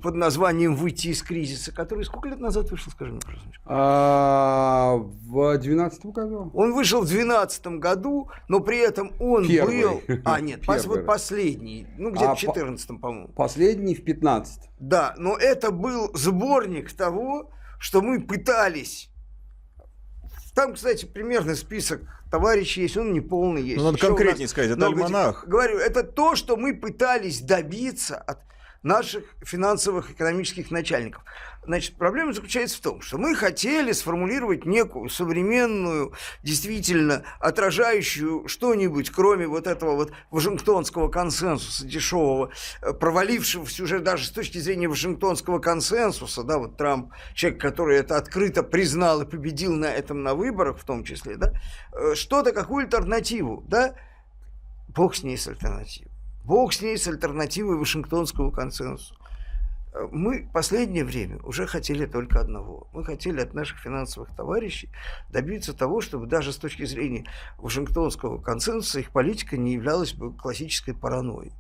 [0.03, 3.51] под названием «Выйти из кризиса», который сколько лет назад вышел, скажи мне, пожалуйста?
[3.65, 6.51] А, в 2012 году?
[6.55, 9.83] Он вышел в 2012 году, но при этом он Первый.
[9.83, 10.03] был...
[10.25, 13.29] А, нет, пос- вот последний, ну где-то А в по- 2014, по-моему.
[13.29, 19.11] Последний в 15 Да, но это был сборник того, что мы пытались.
[20.55, 23.79] Там, кстати, примерно список товарищей есть, он не полный есть.
[23.79, 25.47] Ну, надо Еще конкретнее сказать, это альманах.
[25.47, 28.41] Говорю, это то, что мы пытались добиться от
[28.83, 31.23] наших финансовых экономических начальников.
[31.65, 39.47] Значит, проблема заключается в том, что мы хотели сформулировать некую современную, действительно отражающую что-нибудь, кроме
[39.47, 46.43] вот этого вот вашингтонского консенсуса дешевого, э, провалившегося уже даже с точки зрения вашингтонского консенсуса,
[46.43, 50.85] да, вот Трамп, человек, который это открыто признал и победил на этом на выборах в
[50.85, 51.53] том числе, да,
[51.93, 53.95] э, что-то, какую альтернативу, да,
[54.89, 56.08] бог с ней с альтернативой.
[56.49, 59.15] Бог с ней с альтернативой Вашингтонского консенсуса.
[59.93, 62.89] Э, Мы в последнее время уже хотели только одного.
[62.95, 64.89] Мы хотели от наших финансовых товарищей
[65.29, 67.27] добиться того, чтобы даже с точки зрения
[67.59, 71.53] Вашингтонского консенсуса их политика не являлась бы классической паранойей.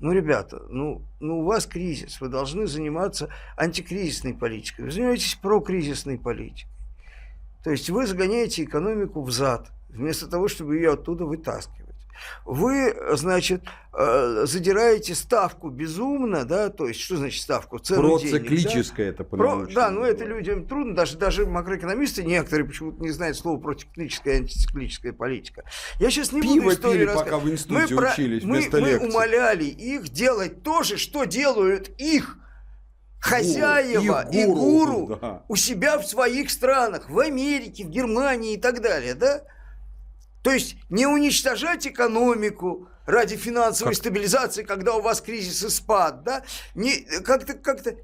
[0.00, 3.28] Ну, ребята, ну, ну у вас кризис, вы должны заниматься
[3.58, 6.70] антикризисной политикой, вы занимаетесь прокризисной политикой.
[7.62, 11.81] То есть вы загоняете экономику в зад, вместо того, чтобы ее оттуда вытаскивать.
[12.44, 17.78] Вы, значит, э, задираете ставку безумно, да, то есть что значит ставку?
[17.78, 19.24] Цену Проциклическое денег, да?
[19.24, 23.58] это Про, Да, но это людям трудно, даже, даже макроэкономисты некоторые почему-то не знают слова
[23.58, 25.64] проциклическая и антициклическая политика.
[25.98, 28.88] Я сейчас не Пиво буду историю пили, пока в институте мы учились про, вместо мы,
[28.88, 29.06] лекций.
[29.06, 32.38] мы умоляли их делать то же, что делают их
[33.22, 35.42] хозяева и гуру да.
[35.48, 39.42] у себя в своих странах, в Америке, в Германии и так далее, да?
[40.42, 44.02] То есть не уничтожать экономику ради финансовой как?
[44.02, 46.42] стабилизации, когда у вас кризис и спад, да?
[46.74, 47.96] Не как-то как-то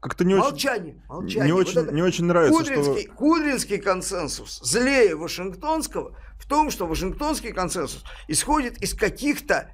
[0.00, 1.46] как-то не молчание, очень, молчание.
[1.46, 3.12] Не, вот очень, не очень нравится, Кудринский, что...
[3.14, 9.72] Кудринский консенсус злее Вашингтонского в том, что Вашингтонский консенсус исходит из каких-то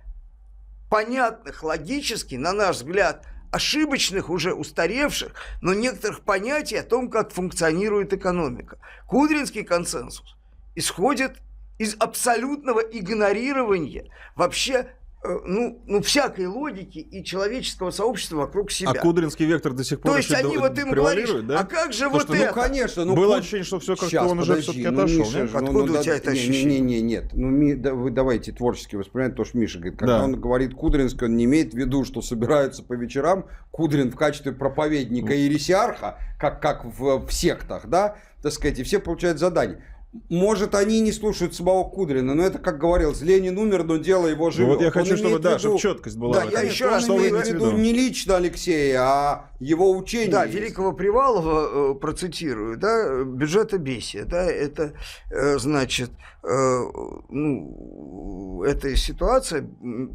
[0.89, 8.13] понятных, логически, на наш взгляд, ошибочных, уже устаревших, но некоторых понятий о том, как функционирует
[8.15, 8.79] экономика.
[9.07, 10.37] Кудринский консенсус
[10.75, 11.39] исходит
[11.79, 14.89] из абсолютного игнорирования вообще
[15.27, 18.91] Э, ну, ну, всякой логики и человеческого сообщества вокруг себя.
[18.91, 21.61] А Кудринский вектор до сих пор То есть они вот им говорят, да?
[21.61, 22.55] а как же Потому вот что, ну, это?
[22.55, 23.05] Ну, конечно.
[23.07, 23.39] Ну, Было Куд...
[23.39, 25.19] ощущение, что все как-то он уже все-таки ну, отошел.
[25.21, 26.81] Миша, ну, Откуда ну, у тебя да, это не, ощущение?
[26.81, 27.25] Не, не, нет.
[27.33, 29.99] Ну, ми, да, вы давайте творчески воспринимать то, что Миша говорит.
[29.99, 30.25] Когда да.
[30.25, 34.53] он говорит Кудринский, он не имеет в виду, что собираются по вечерам Кудрин в качестве
[34.53, 39.83] проповедника и ересиарха, как, как в, в сектах, да, так сказать, и все получают задание.
[40.29, 44.51] Может, они не слушают самого Кудрина, но это, как говорилось, Ленин умер, но дело его
[44.51, 44.69] живет.
[44.69, 46.35] Ну, вот я хочу, чтобы, да, чтобы четкость была.
[46.35, 50.31] Да, я еще раз имею в виду не лично Алексея, а его учение.
[50.31, 50.57] Да, есть.
[50.57, 54.93] Великого Привалова э, процитирую, да, бюджетобесие, да, это,
[55.31, 56.11] э, значит,
[56.45, 56.81] э,
[57.29, 59.69] ну, это ситуация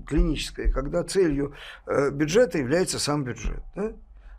[0.08, 1.54] клиническая, когда целью
[2.12, 3.92] бюджета является сам бюджет, да?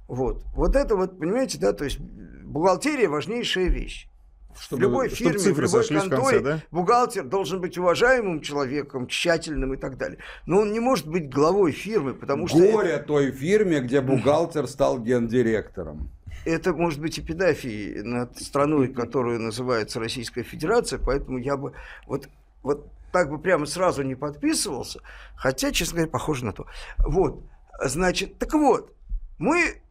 [0.09, 0.43] Вот.
[0.55, 4.10] Вот это вот, понимаете, да, то есть бухгалтерия важнейшая вещь.
[4.59, 6.61] Чтобы, в любой фирме, в любой конторе в конце, да?
[6.71, 10.19] бухгалтер должен быть уважаемым человеком, тщательным и так далее.
[10.47, 12.59] Но он не может быть главой фирмы, потому что...
[12.59, 13.05] Горе это...
[13.05, 16.11] той фирме, где бухгалтер стал гендиректором.
[16.45, 21.75] Это может быть эпидафией над страной, которую называется Российская Федерация, поэтому я бы
[22.07, 22.29] вот,
[22.63, 25.01] вот так бы прямо сразу не подписывался,
[25.37, 26.67] хотя, честно говоря, похоже на то.
[26.99, 27.43] Вот,
[27.83, 28.95] значит, так вот,
[29.39, 29.83] мы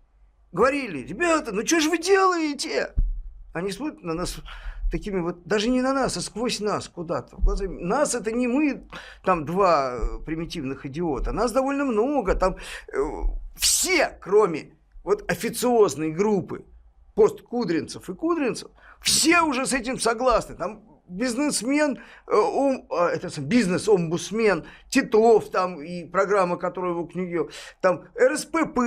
[0.51, 2.93] говорили, ребята, ну что же вы делаете?
[3.53, 4.37] Они смотрят на нас
[4.91, 7.37] такими вот, даже не на нас, а сквозь нас куда-то.
[7.67, 8.87] Нас это не мы,
[9.23, 12.57] там два э, примитивных идиота, нас довольно много, там
[12.91, 12.97] э,
[13.55, 16.65] все, кроме вот официозной группы
[17.15, 20.55] посткудринцев и кудринцев, все уже с этим согласны.
[20.55, 27.49] Там бизнесмен, э, ом, а, это бизнес-омбусмен, Титов там и программа, которую вы книге,
[27.81, 28.79] там РСПП,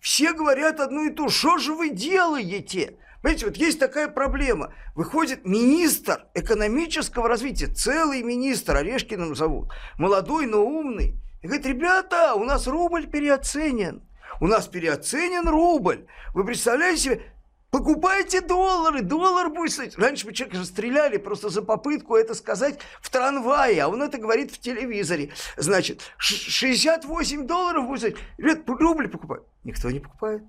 [0.00, 2.98] все говорят одно и то, что же вы делаете?
[3.22, 4.74] Понимаете, вот есть такая проблема.
[4.94, 12.44] Выходит министр экономического развития, целый министр, Орешкиным зовут, молодой, но умный, и говорит, ребята, у
[12.44, 14.02] нас рубль переоценен.
[14.40, 16.06] У нас переоценен рубль.
[16.34, 17.22] Вы представляете себе,
[17.70, 19.96] Покупайте доллары, доллар будет стоить.
[19.96, 24.52] Раньше бы человека стреляли просто за попытку это сказать в трамвае, а он это говорит
[24.52, 25.30] в телевизоре.
[25.56, 28.16] Значит, 68 долларов будет стоить.
[28.36, 29.46] Ребят, рубль покупают.
[29.64, 30.42] Никто не покупает.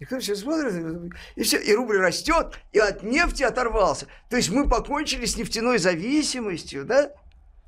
[0.00, 4.06] И кто все смотрит, и все, и рубль растет, и от нефти оторвался.
[4.30, 7.12] То есть мы покончили с нефтяной зависимостью, да?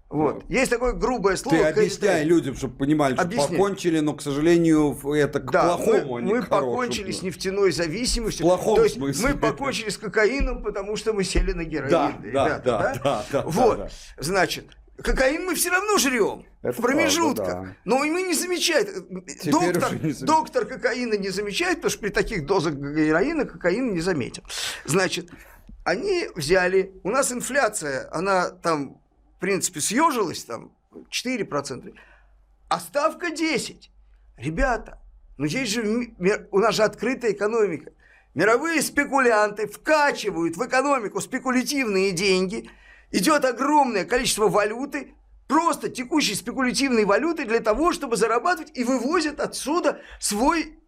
[0.09, 0.45] Вот.
[0.49, 1.59] Ну, Есть такое грубое слово.
[1.59, 3.51] Ты объясняй людям, чтобы понимали, что Объясняй.
[3.51, 7.23] покончили, но, к сожалению, это к да, плохому, мы, а не мы к покончили с
[7.23, 8.47] нефтяной зависимостью.
[8.47, 9.29] В плохом То есть смысле.
[9.29, 11.91] мы покончили с кокаином, потому что мы сели на героин.
[11.91, 13.43] Да, ребята, да, да, да, да.
[13.43, 13.91] Вот, да, да.
[14.23, 14.67] значит,
[14.99, 17.47] Кокаин мы все равно жрем Это в промежутках.
[17.47, 17.77] Правда, да.
[17.85, 19.25] Но мы не замечаем.
[19.45, 24.43] доктор, не доктор кокаина не замечает, потому что при таких дозах героина кокаин не заметен.
[24.85, 25.31] Значит,
[25.85, 29.01] они взяли, у нас инфляция, она там,
[29.37, 30.73] в принципе, съежилась, там
[31.11, 31.95] 4%,
[32.69, 33.89] а ставка 10%.
[34.37, 34.99] Ребята,
[35.39, 36.13] ну есть же,
[36.51, 37.93] у нас же открытая экономика.
[38.35, 42.69] Мировые спекулянты вкачивают в экономику спекулятивные деньги–
[43.13, 45.15] идет огромное количество валюты,
[45.47, 50.79] просто текущей спекулятивной валюты для того, чтобы зарабатывать и вывозят отсюда свой,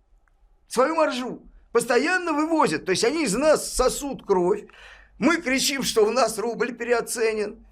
[0.67, 1.43] свою маржу.
[1.73, 2.85] Постоянно вывозят.
[2.87, 4.65] То есть они из нас сосут кровь.
[5.19, 7.65] Мы кричим, что у нас рубль переоценен.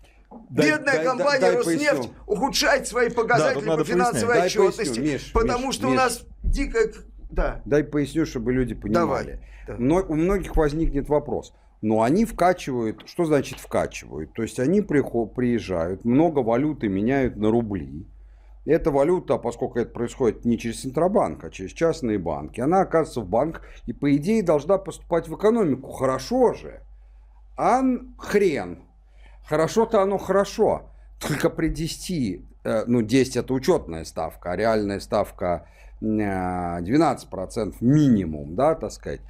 [0.48, 2.14] Дай, Бедная дай, компания дай, дай Роснефть поясню.
[2.26, 4.56] ухудшает свои показатели да, по финансовой пояснять.
[4.56, 5.92] отчетности, поясню, Миш, потому Миш, что Миш.
[5.92, 6.92] у нас дикая...
[7.30, 7.60] Да.
[7.66, 9.40] Дай поясню, чтобы люди понимали.
[9.66, 9.78] Давай.
[9.78, 10.06] Да.
[10.08, 14.32] У многих возникнет вопрос но они вкачивают, что значит вкачивают?
[14.32, 18.06] То есть они приезжают, много валюты меняют на рубли.
[18.64, 23.26] Эта валюта, поскольку это происходит не через Центробанк, а через частные банки, она оказывается в
[23.26, 25.90] банк и по идее должна поступать в экономику.
[25.90, 26.80] Хорошо же.
[27.56, 27.82] А
[28.18, 28.84] хрен.
[29.44, 30.88] Хорошо-то оно хорошо.
[31.18, 35.66] только при 10, э, ну 10 это учетная ставка, а реальная ставка
[36.00, 39.20] 12% минимум, да, так сказать.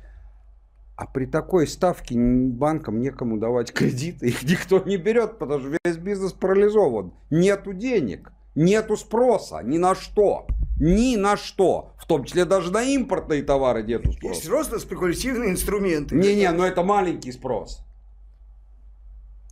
[1.02, 5.96] А при такой ставке банкам некому давать кредиты, их никто не берет, потому что весь
[5.96, 7.12] бизнес парализован.
[7.28, 10.46] Нету денег, нету спроса ни на что.
[10.78, 11.92] Ни на что.
[11.98, 14.34] В том числе даже на импортные товары нету спроса.
[14.34, 16.14] Есть просто спекулятивные инструменты.
[16.14, 17.84] Не-не, но это маленький спрос.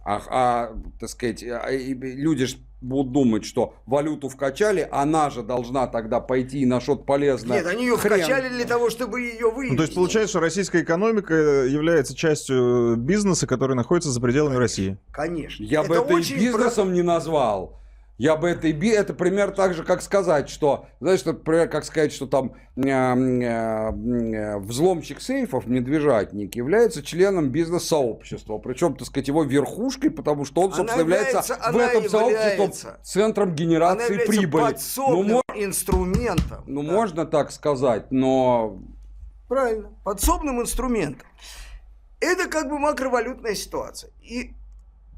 [0.05, 5.87] А, а так сказать, а, люди же будут думать, что валюту вкачали, она же должна
[5.87, 7.59] тогда пойти на что-то полезное.
[7.59, 8.21] Нет, они ее Хрен.
[8.21, 9.73] вкачали для того, чтобы ее вывести.
[9.73, 14.55] Ну, то есть получается, что российская экономика э, является частью бизнеса, который находится за пределами
[14.55, 14.61] Конечно.
[14.61, 14.99] России.
[15.13, 15.65] Конечно.
[15.65, 16.95] Я это бы это и бизнесом про...
[16.95, 17.80] не назвал.
[18.21, 21.87] Я бы это и би, это пример так же, как сказать, что, знаешь, например, как
[21.87, 28.59] сказать, что там э, э, взломщик сейфов, медвежатник, является членом бизнес-сообщества.
[28.59, 33.55] Причем, так сказать, его верхушкой, потому что он, собственно, она является, в этом сообществе центром
[33.55, 34.77] генерации она прибыли.
[34.99, 35.43] Ну, мо...
[35.55, 36.63] инструментом.
[36.67, 36.93] Ну, да.
[36.93, 38.83] можно так сказать, но...
[39.49, 41.27] Правильно, подсобным инструментом.
[42.21, 44.11] Это как бы макровалютная ситуация.
[44.21, 44.53] И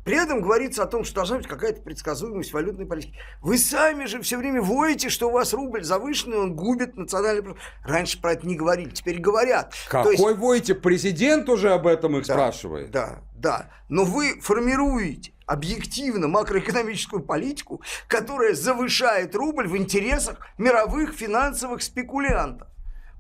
[0.05, 3.15] при этом говорится о том, что должна быть какая-то предсказуемость валютной политики.
[3.41, 7.55] Вы сами же все время воете, что у вас рубль завышенный, он губит национальный...
[7.85, 9.75] Раньше про это не говорили, теперь говорят.
[9.89, 10.39] Какой есть...
[10.39, 10.75] воете?
[10.75, 12.91] Президент уже об этом их да, спрашивает.
[12.91, 13.71] Да, да.
[13.89, 22.69] Но вы формируете объективно макроэкономическую политику, которая завышает рубль в интересах мировых финансовых спекулянтов.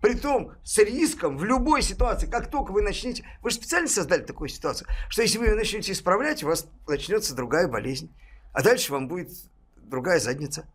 [0.03, 3.25] Притом с риском в любой ситуации, как только вы начнете...
[3.41, 7.37] Вы же специально создали такую ситуацию, что если вы ее начнете исправлять, у вас начнется
[7.37, 8.12] другая болезнь.
[8.53, 9.31] А дальше вам будет
[9.77, 10.67] другая задница.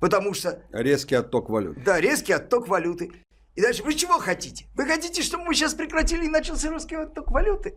[0.00, 0.62] Потому что...
[0.72, 1.82] Резкий отток валюты.
[1.84, 3.12] Да, резкий отток валюты.
[3.54, 4.64] И дальше вы чего хотите?
[4.74, 7.74] Вы хотите, чтобы мы сейчас прекратили и начался русский отток валюты?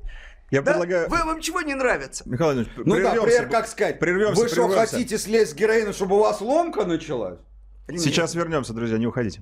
[0.52, 0.72] Я да?
[0.72, 1.10] предлагаю...
[1.10, 2.24] Вы, вам чего не нравится?
[2.26, 6.16] Михаил Владимирович, Ну да, например, как сказать, прервемся, вы что, хотите слезть с героина, чтобы
[6.16, 7.40] у вас ломка началась?
[7.90, 9.42] Сейчас вернемся, друзья, не уходите.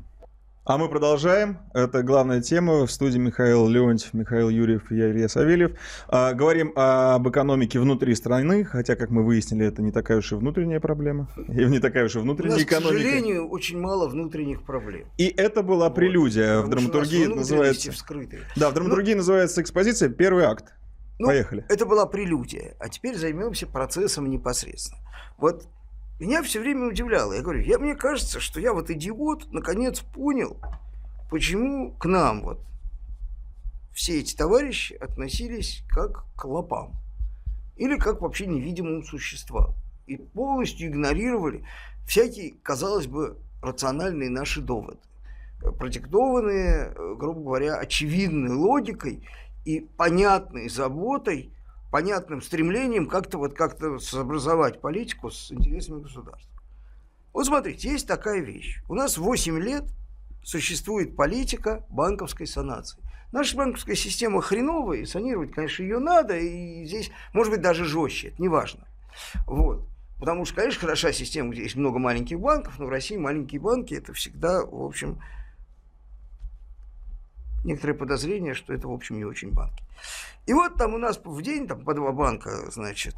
[0.64, 1.58] А мы продолжаем.
[1.74, 2.86] Это главная тема.
[2.86, 5.72] В студии Михаил Леонтьев, Михаил Юрьев и я, Илья Савельев.
[6.08, 10.36] А, говорим об экономике внутри страны, хотя, как мы выяснили, это не такая уж и
[10.36, 11.30] внутренняя проблема.
[11.48, 12.94] И не такая уж и внутренняя У нас, экономика.
[12.94, 15.08] к сожалению, очень мало внутренних проблем.
[15.18, 15.96] И это была вот.
[15.96, 16.62] прелюдия.
[16.62, 17.92] Потому в драматургии называется...
[17.92, 18.42] Вскрытые.
[18.56, 20.76] Да, в драматургии ну, называется экспозиция «Первый акт».
[21.18, 21.66] Ну, Поехали.
[21.70, 22.76] Это была прелюдия.
[22.80, 25.02] А теперь займемся процессом непосредственно.
[25.40, 25.68] Вот
[26.22, 27.34] меня все время удивляло.
[27.34, 30.56] Я говорю, я, мне кажется, что я вот идиот, наконец понял,
[31.32, 32.60] почему к нам вот
[33.92, 36.94] все эти товарищи относились как к лопам.
[37.76, 39.74] Или как вообще невидимым существам.
[40.06, 41.66] И полностью игнорировали
[42.08, 45.00] всякие, казалось бы, рациональные наши доводы.
[45.80, 49.28] Продиктованные, грубо говоря, очевидной логикой
[49.66, 51.52] и понятной заботой
[51.92, 56.50] понятным стремлением как-то вот как-то сообразовать политику с интересами государства.
[57.34, 58.82] Вот смотрите, есть такая вещь.
[58.90, 59.84] У нас 8 лет
[60.44, 63.00] существует политика банковской санации.
[63.32, 68.30] Наша банковская система хреновая, и санировать, конечно, ее надо, и здесь, может быть, даже жестче,
[68.30, 68.86] это не важно.
[69.46, 69.88] Вот.
[70.20, 73.94] Потому что, конечно, хороша система, где есть много маленьких банков, но в России маленькие банки
[73.94, 75.22] это всегда, в общем,
[77.64, 79.84] некоторое подозрение, что это, в общем, не очень банки.
[80.46, 83.16] И вот там у нас в день там по два банка, значит,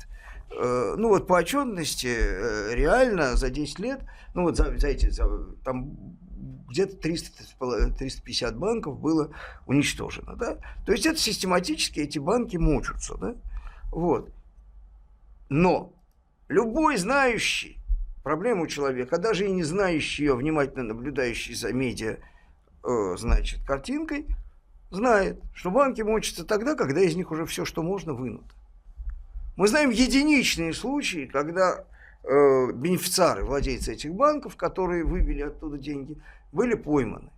[0.51, 4.01] э, ну вот по отчетности э, реально за 10 лет,
[4.33, 5.25] ну вот за, за эти, за,
[5.63, 6.17] там
[6.69, 9.31] где-то 300, 350 банков было
[9.67, 10.57] уничтожено, да?
[10.85, 13.35] То есть это систематически эти банки мучаются, да?
[13.91, 14.31] Вот.
[15.49, 15.93] Но
[16.49, 17.77] любой знающий
[18.23, 22.17] проблему человека, а даже и не знающий ее, внимательно наблюдающий за медиа,
[22.83, 24.27] э, значит, картинкой,
[24.93, 28.53] знает, что банки мочатся тогда, когда из них уже все, что можно, вынуто.
[29.55, 31.85] Мы знаем единичные случаи, когда
[32.23, 36.17] э, бенефициары, владельцы этих банков, которые вывели оттуда деньги,
[36.51, 37.29] были пойманы.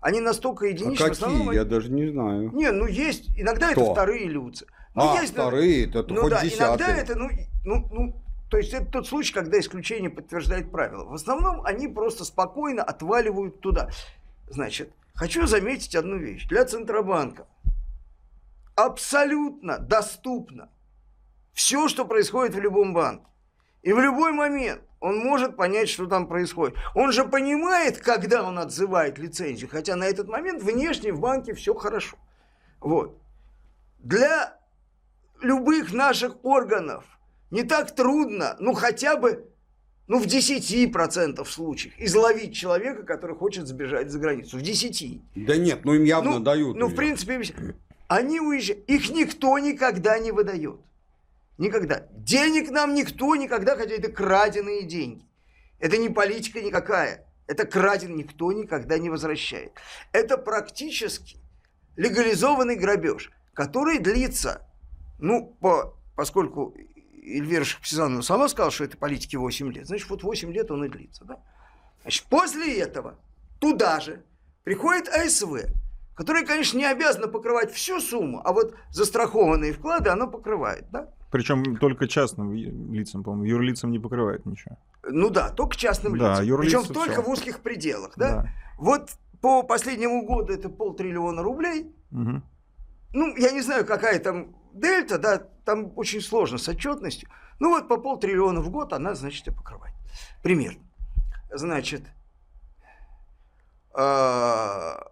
[0.00, 1.04] Они настолько единичны.
[1.04, 1.24] А какие?
[1.24, 2.50] Основном, Я даже не знаю.
[2.52, 3.28] Не, ну есть.
[3.36, 3.82] Иногда Кто?
[3.82, 4.64] это вторые люди.
[4.94, 6.66] Ну, а, есть, вторые, это ну, хоть да, десятые.
[6.68, 7.28] иногда это, ну,
[7.64, 8.14] ну, ну,
[8.50, 11.04] то есть это тот случай, когда исключение подтверждает правило.
[11.04, 13.90] В основном они просто спокойно отваливают туда.
[14.50, 16.46] Значит, Хочу заметить одну вещь.
[16.46, 17.46] Для Центробанка
[18.74, 20.70] абсолютно доступно
[21.52, 23.26] все, что происходит в любом банке.
[23.82, 26.78] И в любой момент он может понять, что там происходит.
[26.94, 31.74] Он же понимает, когда он отзывает лицензию, хотя на этот момент внешне в банке все
[31.74, 32.16] хорошо.
[32.80, 33.20] Вот.
[33.98, 34.58] Для
[35.42, 37.04] любых наших органов
[37.50, 39.49] не так трудно, ну хотя бы
[40.10, 44.58] ну, в 10% случаях изловить человека, который хочет сбежать за границу.
[44.58, 45.22] В 10.
[45.36, 46.76] Да нет, ну им явно ну, дают.
[46.76, 47.40] Ну, в принципе,
[48.08, 48.84] они уезжают.
[48.88, 50.80] Их никто никогда не выдает.
[51.58, 52.08] Никогда.
[52.10, 55.24] Денег нам никто никогда, хотя это краденые деньги.
[55.78, 57.24] Это не политика никакая.
[57.46, 59.70] Это краден никто никогда не возвращает.
[60.10, 61.36] Это практически
[61.94, 64.66] легализованный грабеж, который длится,
[65.20, 66.74] ну, по, поскольку
[67.22, 70.88] Эльвира Шахпсизанова сама сказала, что это политики 8 лет, значит, вот 8 лет он и
[70.88, 71.24] длится.
[71.24, 71.38] Да?
[72.02, 73.16] Значит, после этого
[73.58, 74.22] туда же
[74.64, 75.66] приходит АСВ,
[76.14, 80.86] которая, конечно, не обязана покрывать всю сумму, а вот застрахованные вклады она покрывает.
[80.90, 81.08] Да?
[81.30, 84.76] Причем только частным лицам, по-моему, юрлицам не покрывает ничего.
[85.08, 86.58] Ну да, только частным да, лицам.
[86.58, 87.22] Причем только все.
[87.22, 88.12] в узких пределах.
[88.16, 88.42] Да?
[88.42, 88.48] Да.
[88.78, 89.10] Вот
[89.40, 91.92] по последнему году это полтриллиона рублей.
[92.10, 92.42] Угу.
[93.12, 97.28] Ну, я не знаю, какая там дельта, да, там очень сложно с отчетностью.
[97.58, 99.94] Ну вот по полтриллиона в год она, значит, и покрывает.
[100.42, 100.82] Примерно.
[101.52, 102.02] Значит,
[103.92, 105.10] а,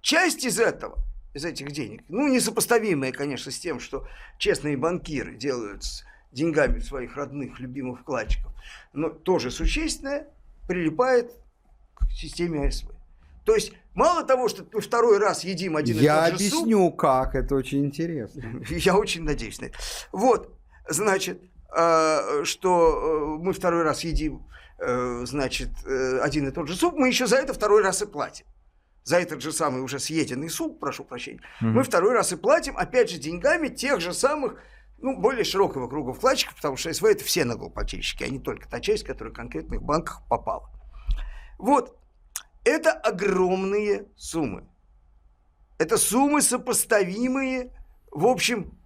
[0.00, 0.98] часть из этого,
[1.34, 4.06] из этих денег, ну, несопоставимая, конечно, с тем, что
[4.38, 8.52] честные банкиры делают с деньгами своих родных, любимых вкладчиков,
[8.92, 10.28] но тоже существенная,
[10.66, 11.32] прилипает
[11.94, 12.90] к системе АСВ.
[13.44, 16.58] То есть мало того, что мы второй раз едим один Я и тот же суп...
[16.58, 18.42] Я объясню, как, это очень интересно.
[18.70, 19.78] Я очень надеюсь на это.
[20.12, 20.56] Вот,
[20.88, 21.40] значит,
[21.74, 24.46] а, что э, мы второй раз едим,
[24.78, 28.06] э, значит, э, один и тот же суп, мы еще за это второй раз и
[28.06, 28.44] платим.
[29.04, 31.70] За этот же самый уже съеденный суп, прошу прощения, mm-hmm.
[31.70, 34.62] мы второй раз и платим, опять же, деньгами тех же самых
[34.98, 38.78] ну, более широкого круга вкладчиков, потому что СВ это все налогоплательщики, а не только та
[38.78, 40.70] часть, которая в конкретных банках попала.
[41.58, 41.96] Вот,
[42.64, 44.68] это огромные суммы.
[45.78, 47.72] Это суммы сопоставимые,
[48.10, 48.78] в общем,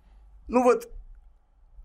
[0.49, 0.89] ну вот,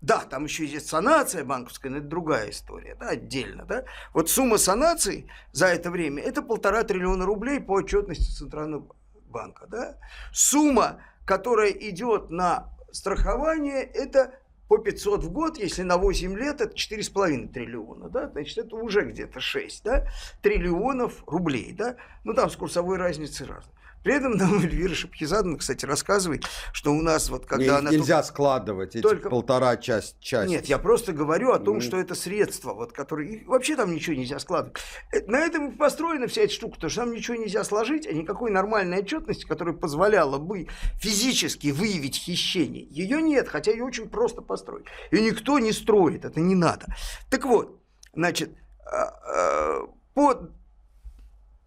[0.00, 3.84] да, там еще есть санация банковская, но это другая история, да, отдельно, да.
[4.14, 9.98] Вот сумма санации за это время– это полтора триллиона рублей по отчетности Центрального банка, да.
[10.32, 14.34] Сумма, которая идет на страхование, это
[14.72, 19.02] по 500 в год, если на 8 лет, это 4,5 триллиона, да, значит, это уже
[19.02, 20.06] где-то 6, да,
[20.40, 23.74] триллионов рублей, да, ну, там с курсовой разницей разной.
[24.02, 27.90] При этом нам Эльвира Шапхизадовна, кстати, рассказывает, что у нас вот когда Не, она...
[27.90, 28.28] Нельзя только...
[28.28, 29.30] складывать эти только...
[29.30, 30.50] полтора часть, часть.
[30.50, 31.80] Нет, я просто говорю о том, mm.
[31.80, 33.32] что это средства, вот, которые...
[33.32, 34.78] И вообще там ничего нельзя складывать.
[35.12, 38.50] Э, на этом построена вся эта штука, потому что там ничего нельзя сложить, а никакой
[38.50, 44.86] нормальной отчетности, которая позволяла бы физически выявить хищение, ее нет, хотя ее очень просто построить.
[45.10, 46.86] И никто не строит, это не надо.
[47.30, 47.80] Так вот,
[48.14, 48.50] значит,
[48.84, 50.50] а, а, по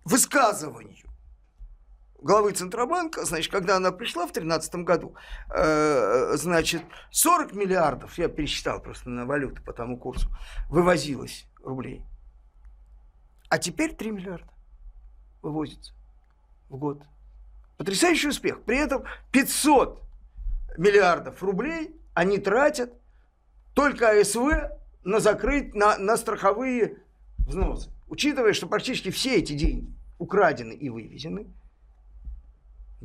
[0.04, 1.15] высказыванию
[2.22, 5.16] главы Центробанка, значит, когда она пришла в 2013 году,
[5.54, 10.30] э, значит, 40 миллиардов, я пересчитал просто на валюту по тому курсу,
[10.70, 12.04] вывозилось рублей.
[13.50, 14.52] А теперь 3 миллиарда
[15.42, 15.94] вывозится
[16.70, 17.04] в год.
[17.78, 18.64] Потрясающий успех.
[18.64, 20.02] При этом 500
[20.78, 22.92] миллиардов рублей они тратят
[23.74, 24.40] только АСВ
[25.04, 27.04] на закрыть, на, на страховые
[27.38, 27.92] взносы.
[28.08, 31.54] Учитывая, что практически все эти деньги украдены и вывезены–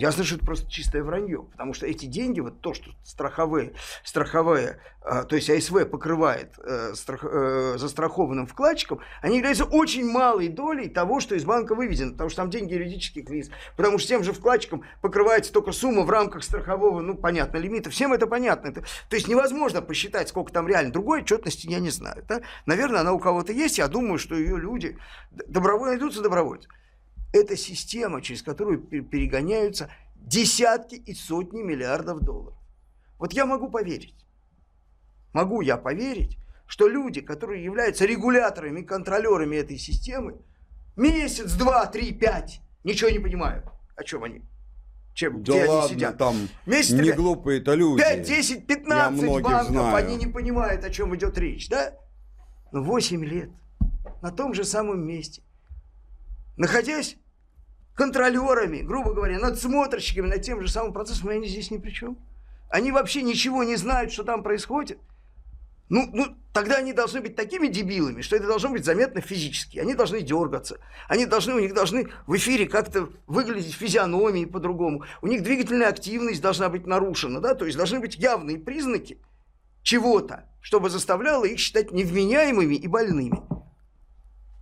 [0.00, 4.80] Ясно, что это просто чистое вранье, потому что эти деньги, вот то, что страховые, страховые
[5.04, 10.88] э, то есть АСВ покрывает э, страх, э, застрахованным вкладчикам, они являются очень малой долей
[10.88, 14.32] того, что из банка вывезено, потому что там деньги юридических лиц, потому что тем же
[14.32, 18.68] вкладчикам покрывается только сумма в рамках страхового, ну, понятно, лимита, всем это понятно.
[18.68, 20.92] Это, то есть невозможно посчитать, сколько там реально.
[20.92, 22.24] Другой отчетности я не знаю.
[22.26, 22.40] Да?
[22.64, 24.96] Наверное, она у кого-то есть, я думаю, что ее люди
[25.30, 26.68] добровольно идутся добровольцы
[27.32, 32.58] это система, через которую перегоняются десятки и сотни миллиардов долларов.
[33.18, 34.14] Вот я могу поверить,
[35.32, 40.38] могу я поверить, что люди, которые являются регуляторами контролерами этой системы,
[40.96, 43.66] месяц, два, три, пять, ничего не понимают,
[43.96, 44.42] о чем они.
[45.12, 46.18] Чем, да где ладно, они сидят.
[46.18, 48.00] там Месяц, не глупые это люди.
[48.00, 49.96] 5, 10, 15 банков, знаю.
[49.96, 51.94] они не понимают, о чем идет речь, да?
[52.70, 53.50] Но 8 лет
[54.22, 55.42] на том же самом месте
[56.60, 57.16] находясь
[57.94, 62.18] контролерами, грубо говоря, надсмотрщиками над тем же самым процессом, они здесь ни при чем.
[62.68, 64.98] Они вообще ничего не знают, что там происходит.
[65.88, 69.78] Ну, ну, тогда они должны быть такими дебилами, что это должно быть заметно физически.
[69.78, 70.78] Они должны дергаться.
[71.08, 75.04] Они должны, у них должны в эфире как-то выглядеть физиономии по-другому.
[75.22, 79.18] У них двигательная активность должна быть нарушена, да, то есть должны быть явные признаки
[79.82, 83.40] чего-то, чтобы заставляло их считать невменяемыми и больными.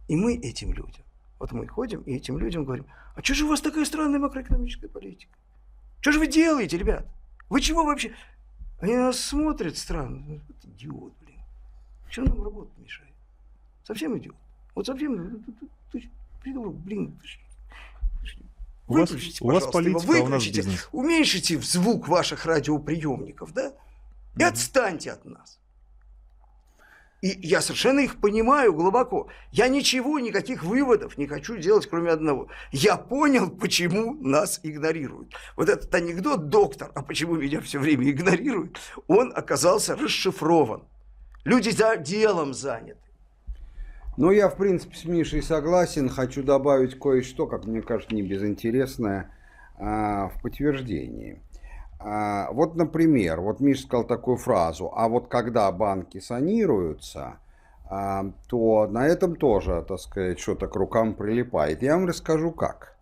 [0.06, 1.07] И мы этим людям
[1.38, 4.90] вот мы ходим и этим людям говорим, а что же у вас такая странная макроэкономическая
[4.90, 5.32] политика?
[6.00, 7.06] Что же вы делаете, ребят?
[7.48, 8.12] Вы чего вообще?
[8.80, 10.40] Они нас смотрят странно.
[10.46, 11.40] Вот идиот, блин.
[12.10, 13.12] Что нам работать мешает?
[13.84, 14.36] Совсем идиот.
[14.74, 15.44] Вот совсем
[16.42, 17.18] придурок, блин.
[18.86, 20.88] Выключите, у вас, у вас политика, выключите, а у нас бизнес.
[20.92, 23.74] уменьшите звук ваших радиоприемников, да?
[24.36, 25.57] И отстаньте от нас.
[27.20, 29.28] И я совершенно их понимаю глубоко.
[29.50, 32.48] Я ничего, никаких выводов не хочу делать, кроме одного.
[32.70, 35.34] Я понял, почему нас игнорируют.
[35.56, 40.82] Вот этот анекдот «доктор, а почему меня все время игнорируют?» он оказался расшифрован.
[41.44, 43.00] Люди за делом заняты.
[44.16, 46.08] Ну, я, в принципе, с Мишей согласен.
[46.08, 49.30] Хочу добавить кое-что, как мне кажется, не безинтересное,
[49.76, 51.40] а, в подтверждении.
[52.00, 57.38] А, вот, например, вот Миша сказал такую фразу, а вот когда банки санируются,
[57.90, 61.82] а, то на этом тоже, так сказать, что-то к рукам прилипает.
[61.82, 62.96] Я вам расскажу как.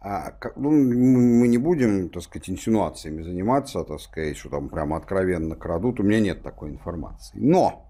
[0.00, 5.56] А, ну, мы не будем, так сказать, инсинуациями заниматься, так сказать, что там прямо откровенно
[5.56, 6.00] крадут.
[6.00, 7.38] У меня нет такой информации.
[7.38, 7.86] Но,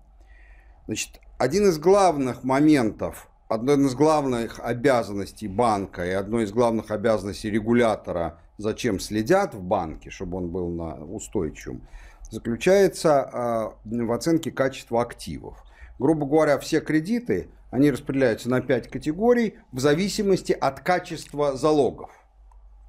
[0.86, 7.50] значит, один из главных моментов, одной из главных обязанностей банка и одной из главных обязанностей
[7.50, 11.82] регулятора– зачем следят в банке, чтобы он был на устойчивым,
[12.30, 15.62] заключается а, в оценке качества активов.
[15.98, 22.10] Грубо говоря, все кредиты, они распределяются на 5 категорий в зависимости от качества залогов.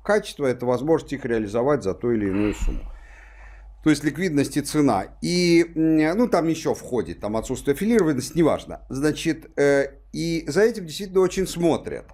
[0.03, 2.81] Качество– это возможность их реализовать за ту или иную сумму.
[3.83, 5.05] То есть ликвидность и цена.
[5.21, 8.81] И, ну, там еще входит, там отсутствие филированности, неважно.
[8.89, 12.05] Значит, э, и за этим действительно очень смотрят.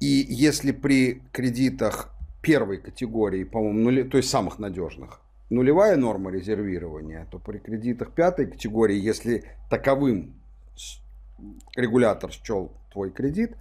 [0.00, 5.20] И если при кредитах первой категории, по-моему, нули, то есть самых надежных,
[5.50, 10.34] нулевая норма резервирования, то при кредитах пятой категории, если таковым
[11.74, 13.56] регулятор счел твой кредит,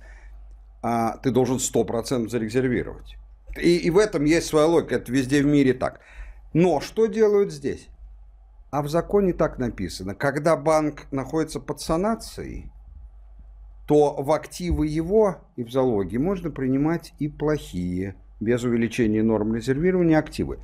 [0.81, 3.17] а, ты должен 100% зарезервировать.
[3.57, 6.01] И, и в этом есть своя логика, это везде в мире так.
[6.53, 7.87] Но что делают здесь?
[8.71, 12.71] А в законе так написано, когда банк находится под санацией,
[13.87, 20.17] то в активы его и в залоги можно принимать и плохие, без увеличения норм резервирования
[20.17, 20.59] активы.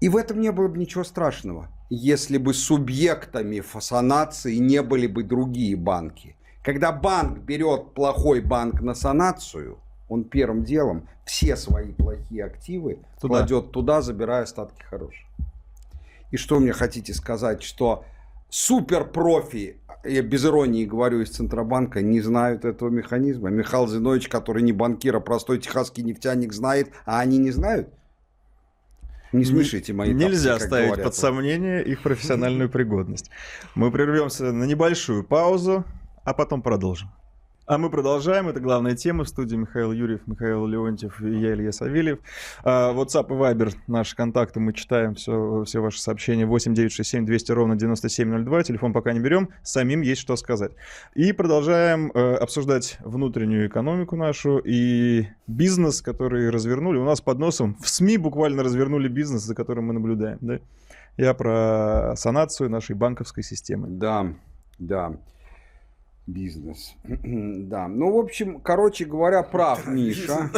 [0.00, 5.22] И в этом не было бы ничего страшного, если бы субъектами санации не были бы
[5.22, 6.36] другие банки.
[6.62, 13.38] Когда банк берет плохой банк на санацию, он первым делом все свои плохие активы туда.
[13.38, 15.24] кладет туда, забирая остатки хороших.
[16.30, 18.04] И что мне хотите сказать, что
[18.48, 23.50] суперпрофи я без иронии говорю, из Центробанка не знают этого механизма.
[23.50, 27.88] Михаил Зинович, который не банкир, а простой техасский нефтяник, знает, а они не знают.
[29.32, 31.04] Не смешите мои Нельзя тапки, ставить говорят.
[31.04, 33.30] под сомнение их профессиональную пригодность.
[33.76, 35.84] Мы прервемся на небольшую паузу,
[36.24, 37.10] а потом продолжим.
[37.70, 38.48] А мы продолжаем.
[38.48, 39.22] Это главная тема.
[39.22, 42.18] В студии Михаил Юрьев, Михаил Леонтьев и я, Илья Савельев.
[42.64, 46.46] А, WhatsApp и Viber, наши контакты, мы читаем все, все ваши сообщения.
[46.46, 48.64] 8 967 200 ровно 9702.
[48.64, 49.50] Телефон пока не берем.
[49.62, 50.72] Самим есть что сказать.
[51.14, 56.98] И продолжаем э, обсуждать внутреннюю экономику нашу и бизнес, который развернули.
[56.98, 60.38] У нас под носом в СМИ буквально развернули бизнес, за которым мы наблюдаем.
[60.40, 60.58] Да?
[61.16, 63.86] Я про санацию нашей банковской системы.
[63.90, 64.34] Да,
[64.80, 65.20] да.
[66.30, 66.94] Бизнес.
[67.04, 67.88] да.
[67.88, 70.50] Ну, в общем, короче говоря, прав Миша.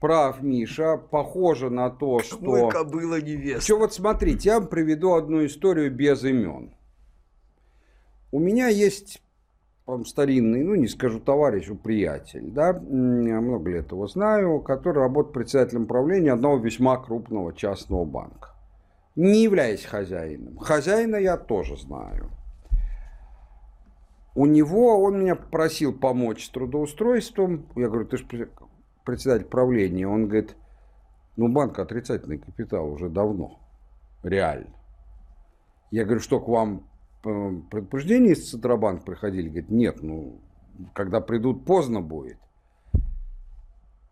[0.00, 0.96] Прав Миша.
[0.96, 2.40] Похоже на то, что...
[2.40, 3.62] Мой кобыла невеста.
[3.62, 6.74] Что вот смотрите, я вам приведу одну историю без имен.
[8.32, 9.22] У меня есть
[9.86, 15.02] там, старинный, ну не скажу товарищ, а приятель, да, я много лет его знаю, который
[15.02, 18.54] работает председателем правления одного весьма крупного частного банка.
[19.16, 20.56] Не являясь хозяином.
[20.56, 22.30] Хозяина я тоже знаю
[24.34, 27.66] у него, он меня просил помочь с трудоустройством.
[27.76, 28.50] Я говорю, ты же
[29.04, 30.08] председатель правления.
[30.08, 30.56] Он говорит,
[31.36, 33.58] ну банк отрицательный капитал уже давно,
[34.22, 34.74] реально.
[35.90, 36.88] Я говорю, что к вам
[37.24, 39.48] э, предупреждения из Центробанк приходили?
[39.48, 40.40] Говорит, нет, ну,
[40.94, 42.38] когда придут, поздно будет.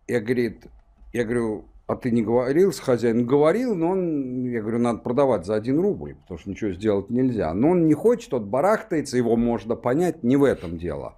[0.06, 0.66] Я, говорит,
[1.14, 3.26] я говорю, а ты не говорил с хозяином?
[3.26, 7.52] Говорил, но он, я говорю, надо продавать за один рубль, потому что ничего сделать нельзя.
[7.52, 11.16] Но он не хочет, тот барахтается, его можно понять, не в этом дело.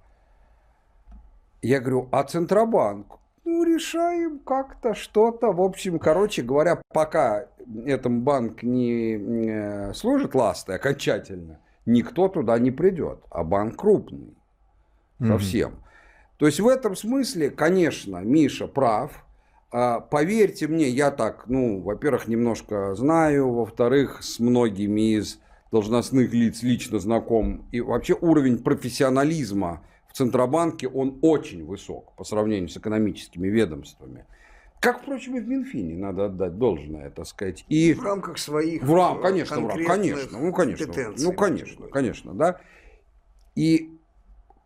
[1.61, 3.19] Я говорю, а Центробанк?
[3.45, 5.51] Ну, решаем как-то, что-то.
[5.51, 7.45] В общем, короче говоря, пока
[7.85, 13.19] этому банк не служит ластой окончательно, никто туда не придет.
[13.29, 14.35] А банк крупный.
[15.19, 15.69] Совсем.
[15.69, 16.37] Mm-hmm.
[16.37, 19.23] То есть в этом смысле, конечно, Миша прав
[19.73, 25.39] поверьте мне, я так, ну, во-первых, немножко знаю, во-вторых, с многими из
[25.71, 27.67] должностных лиц лично знаком.
[27.71, 34.25] И вообще уровень профессионализма в Центробанке, он очень высок по сравнению с экономическими ведомствами.
[34.79, 37.65] Как, впрочем, и в Минфине, надо отдать должное, так сказать.
[37.69, 42.33] И в рамках своих в рам, конечно, в рам, конечно, ну, конечно, ну, конечно, конечно,
[42.33, 42.59] да.
[43.55, 43.97] И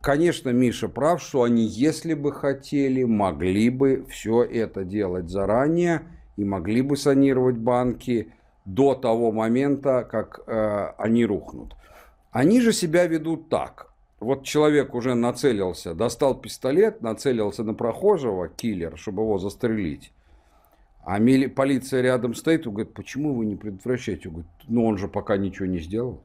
[0.01, 6.03] Конечно, Миша прав, что они, если бы хотели, могли бы все это делать заранее
[6.37, 8.31] и могли бы санировать банки
[8.65, 11.75] до того момента, как э, они рухнут.
[12.31, 13.91] Они же себя ведут так.
[14.19, 20.11] Вот человек уже нацелился, достал пистолет, нацелился на прохожего, киллер, чтобы его застрелить.
[21.05, 24.27] А мили, полиция рядом стоит и говорит, почему вы не предотвращаете?
[24.29, 26.21] Он говорит, ну он же пока ничего не сделал.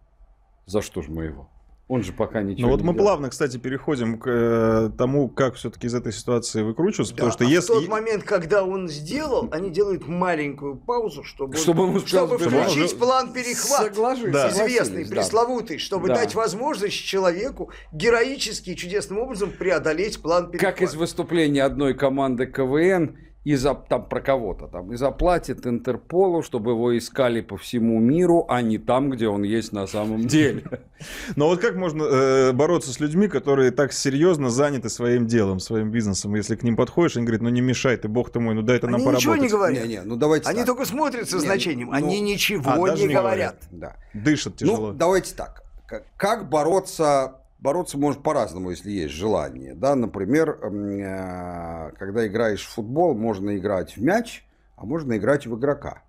[0.67, 1.49] За что же мы его?
[1.89, 3.07] Он же пока ничего Ну вот не мы сделал.
[3.09, 7.45] плавно, кстати, переходим к э, тому, как все-таки из этой ситуации выкручиваться, Да, потому что
[7.45, 7.73] а если...
[7.73, 12.39] в тот момент, когда он сделал, они делают маленькую паузу, чтобы, Чтобы он успел чтобы
[12.39, 13.87] включить план перехват.
[13.95, 14.49] Соглашусь, Да.
[14.49, 15.17] Известный, да.
[15.17, 16.15] пресловутый, чтобы Да.
[16.15, 20.75] дать возможность человеку героически и чудесным образом преодолеть план перехвата.
[20.75, 26.43] Как из выступления одной команды КВН, и за, там про кого-то там, и заплатит Интерполу,
[26.43, 30.63] чтобы его искали по всему миру, а не там, где он есть на самом деле.
[31.37, 35.91] Но вот как можно э, бороться с людьми, которые так серьезно заняты своим делом, своим
[35.91, 36.35] бизнесом?
[36.37, 38.77] Если к ним подходишь, они говорят, ну не мешай ты, бог ты мой, ну дай
[38.77, 39.43] это нам Они ничего поработать.
[39.43, 39.85] не говорят.
[39.87, 40.67] Не-не, ну давайте Они так.
[40.67, 41.89] только смотрят со Не, значением.
[41.89, 43.57] ну, Они а, ничего даже не не говорят.
[43.73, 43.97] Да.
[44.15, 44.93] Дышат тяжело.
[44.93, 45.65] Ну, давайте так.
[45.87, 47.42] Как, как бороться?
[47.63, 49.75] Бороться может по-разному, если есть желание.
[49.77, 54.45] Да, например, э, когда играешь в футбол, можно играть в мяч,
[54.75, 56.03] а можно играть в игрока.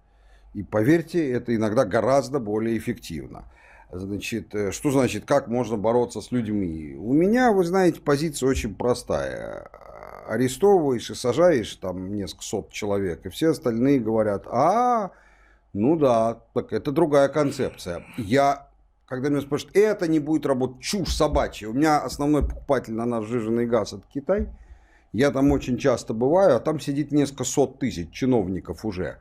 [0.56, 3.46] И поверьте, это иногда гораздо более эффективно.
[3.92, 6.96] Значит, э, что значит, как можно бороться с людьми?
[6.98, 9.70] У меня, вы знаете, позиция очень простая.
[10.28, 15.12] Арестовываешь и сажаешь там несколько сот человек, и все остальные говорят, а,
[15.74, 18.04] ну да, так это другая концепция.
[18.18, 18.70] Я,
[19.14, 21.68] когда меня спрашивают, это не будет работать, чушь собачья.
[21.68, 24.50] У меня основной покупатель на наш жиженый газ это Китай.
[25.12, 29.20] Я там очень часто бываю, а там сидит несколько сот тысяч чиновников уже.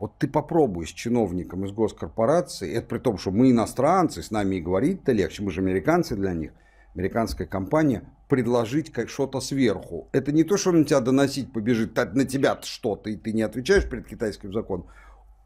[0.00, 4.56] Вот ты попробуй с чиновником из госкорпорации, это при том, что мы иностранцы, с нами
[4.56, 6.50] и говорить-то легче, мы же американцы для них,
[6.96, 10.08] американская компания, предложить как что-то сверху.
[10.10, 13.42] Это не то, что он на тебя доносить побежит, на тебя что-то, и ты не
[13.42, 14.88] отвечаешь перед китайским законом.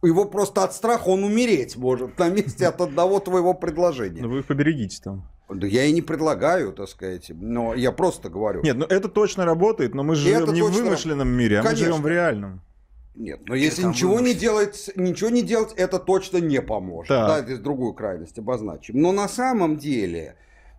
[0.03, 4.23] Его просто от страха он умереть может на месте от одного твоего предложения.
[4.23, 5.29] Ну вы их поберегите там.
[5.49, 8.63] Да я и не предлагаю, так сказать, но я просто говорю.
[8.63, 11.71] Нет, ну это точно работает, но мы живем это не в вымышленном мире, а мы
[11.71, 11.87] Конечно.
[11.87, 12.61] живем в реальном.
[13.15, 14.41] Нет, но если там ничего не вымышленно.
[14.41, 17.09] делать, ничего не делать, это точно не поможет.
[17.09, 17.27] Так.
[17.27, 19.01] Да, это из другую крайность обозначим.
[19.01, 20.37] Но на самом деле,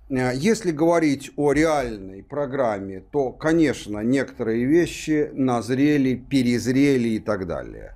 [0.10, 7.96] э, если говорить о реальной программе, то, конечно, некоторые вещи назрели, перезрели и так далее.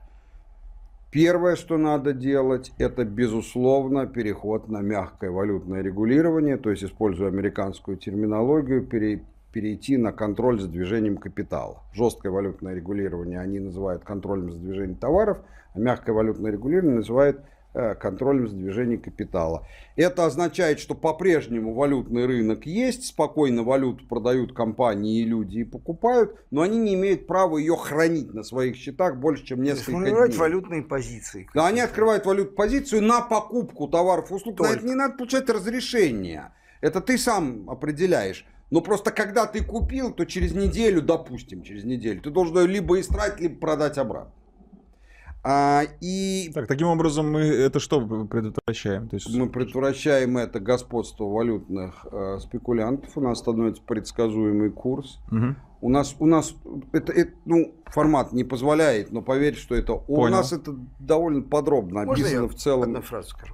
[1.14, 7.98] Первое, что надо делать, это, безусловно, переход на мягкое валютное регулирование, то есть, используя американскую
[7.98, 11.84] терминологию, пере- перейти на контроль за движением капитала.
[11.94, 15.38] Жесткое валютное регулирование они называют контролем за движением товаров,
[15.76, 17.42] а мягкое валютное регулирование называют
[17.74, 19.68] контролем за движением капитала.
[19.96, 26.36] Это означает, что по-прежнему валютный рынок есть, спокойно валюту продают компании и люди и покупают,
[26.52, 30.38] но они не имеют права ее хранить на своих счетах больше, чем несколько дней.
[30.38, 31.50] валютные позиции.
[31.54, 34.60] Да, они открывают валютную позицию на покупку товаров и услуг.
[34.60, 34.80] На Только.
[34.80, 36.52] это не надо получать разрешение.
[36.82, 38.46] Это ты сам определяешь.
[38.70, 43.00] Но просто когда ты купил, то через неделю, допустим, через неделю, ты должен ее либо
[43.00, 44.34] истратить, либо продать обратно.
[45.46, 49.10] А, и Так, таким образом мы это что предотвращаем?
[49.10, 53.18] То есть мы предотвращаем это господство валютных э, спекулянтов.
[53.18, 55.20] У нас становится предсказуемый курс.
[55.32, 55.58] Мгм.
[55.82, 56.56] У нас, у нас
[56.94, 60.38] это, это, ну, формат не позволяет, но поверь, что это у Понял.
[60.38, 62.84] нас это довольно подробно Можно описано я в целом.
[62.84, 63.54] одну фразу скажу?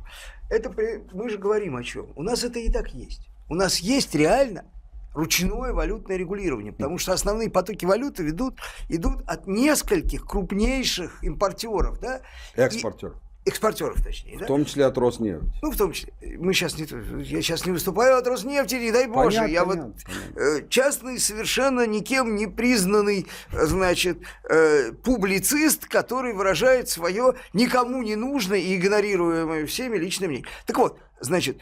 [0.52, 2.14] Это при- мы же говорим о чем?
[2.16, 3.28] У нас это и так есть.
[3.50, 4.66] У нас есть реально
[5.14, 12.22] ручное валютное регулирование, потому что основные потоки валюты ведут, идут от нескольких крупнейших импортеров, да,
[12.56, 13.14] Экспортер.
[13.46, 14.46] экспортеров точнее, В да?
[14.46, 15.52] том числе от Роснефти.
[15.64, 16.86] Ну, в том числе, мы сейчас не,
[17.24, 20.40] я сейчас не выступаю от Роснефти, не дай боже, Понятно, я понятно, вот понятно.
[20.42, 28.16] э, частный, совершенно никем не признанный, э, значит, э, публицист, который выражает свое никому не
[28.16, 30.48] нужное и игнорируемое всеми личное мнение.
[30.68, 31.62] Так вот, значит,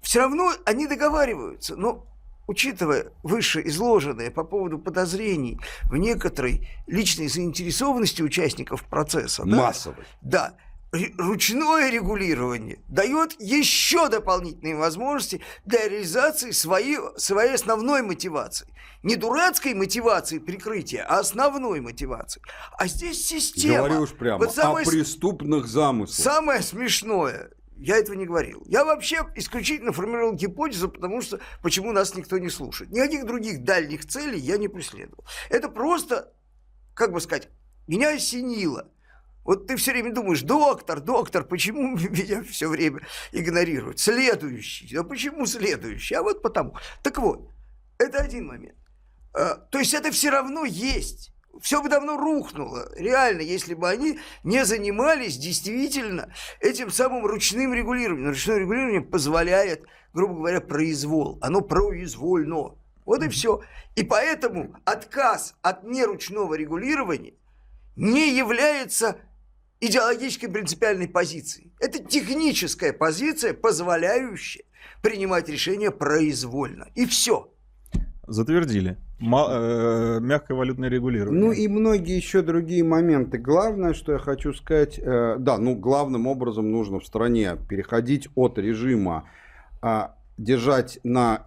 [0.00, 2.06] все равно они договариваются, но
[2.46, 10.04] учитывая вышеизложенное по поводу подозрений в некоторой личной заинтересованности участников процесса, да, Массовый.
[10.22, 10.54] да,
[11.18, 18.68] ручное регулирование дает еще дополнительные возможности для реализации своей, своей основной мотивации.
[19.02, 22.40] Не дурацкой мотивации прикрытия, а основной мотивации.
[22.78, 23.78] А здесь система.
[23.78, 26.16] Говорю уж прямо Вот самое, о преступных замыслах.
[26.16, 28.62] самое смешное, я этого не говорил.
[28.66, 32.90] Я вообще исключительно формировал гипотезу, потому что почему нас никто не слушает.
[32.90, 35.24] Никаких других дальних целей я не преследовал.
[35.50, 36.32] Это просто,
[36.94, 37.48] как бы сказать,
[37.86, 38.90] меня осенило.
[39.44, 43.02] Вот ты все время думаешь, доктор, доктор, почему меня все время
[43.32, 43.98] игнорируют?
[43.98, 44.96] Следующий.
[44.96, 46.14] А почему следующий?
[46.14, 46.76] А вот потому.
[47.02, 47.50] Так вот,
[47.98, 48.78] это один момент.
[49.34, 51.33] А, То есть это все равно есть.
[51.60, 58.30] Все бы давно рухнуло, реально, если бы они не занимались действительно этим самым ручным регулированием.
[58.30, 61.38] Ручное регулирование позволяет, грубо говоря, произвол.
[61.40, 62.76] Оно произвольно.
[63.04, 63.62] Вот и все.
[63.96, 67.34] И поэтому отказ от неручного регулирования
[67.96, 69.18] не является
[69.80, 71.72] идеологической принципиальной позицией.
[71.80, 74.64] Это техническая позиция, позволяющая
[75.02, 76.88] принимать решения произвольно.
[76.94, 77.52] И все.
[78.26, 78.96] Затвердили.
[79.24, 81.40] Э, мягкое валютное регулирование.
[81.40, 83.38] Ну и многие еще другие моменты.
[83.38, 88.58] Главное, что я хочу сказать, э, да, ну главным образом нужно в стране переходить от
[88.58, 89.24] режима
[89.82, 91.44] э, держать на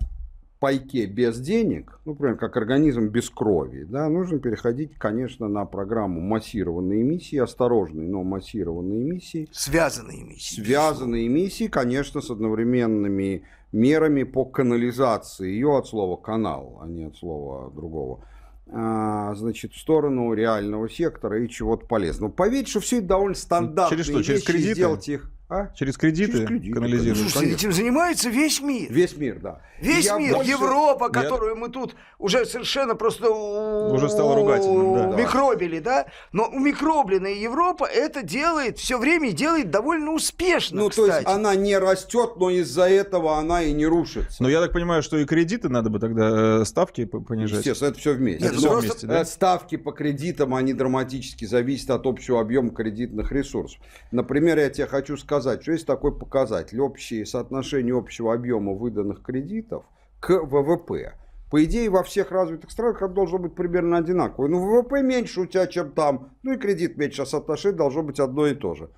[0.59, 6.19] пайке без денег, ну, например, как организм без крови, да, нужно переходить, конечно, на программу
[6.19, 9.47] массированной эмиссии, осторожной, но массированной эмиссии.
[9.51, 10.61] Связанные эмиссии.
[10.61, 17.18] Связанные эмиссии, конечно, с одновременными мерами по канализации ее от слова канал, а не от
[17.18, 18.24] слова другого.
[18.70, 22.32] А, значит, в сторону реального сектора и чего-то полезного.
[22.32, 24.24] Поверьте, что все это довольно стандартные Через что?
[24.24, 24.74] Через вещи, кредиты?
[24.76, 25.67] сделать их а?
[25.75, 27.15] Через кредиты, Через кредиты, канализируют.
[27.17, 27.29] конечно.
[27.31, 28.91] Слушайте, этим занимается весь мир.
[28.91, 29.61] Весь мир, да.
[29.79, 35.15] Весь Я мир, больше- Европа, которую мы тут уже совершенно просто Уже стало ругательным, да.
[35.15, 36.07] микробили, да?
[36.31, 41.35] Но умикробленная Европа это делает все время и делает довольно успешно, Ну, то есть кстати.
[41.35, 44.41] она не растет, но из-за этого она и не рушится.
[44.41, 47.59] Но я так понимаю, что и кредиты надо бы тогда э, ставки понижать.
[47.59, 48.43] Естественно, это все вместе.
[48.45, 49.21] Нет, Это просто- вместе, да?
[49.21, 53.79] Э, Ставки по кредитам, они драматически зависят от общего объема кредитных ресурсов.
[54.11, 59.85] Например, я тебе хочу сказать, что есть такой показатель, общее соотношение общего объема выданных кредитов
[60.19, 61.13] к ВВП.
[61.49, 64.47] По идее, во всех развитых странах это должно быть примерно одинаково.
[64.47, 66.31] Ну, ВВП меньше у тебя, чем там.
[66.43, 68.89] Ну, и кредит меньше, а соотношение должно быть одно и то же.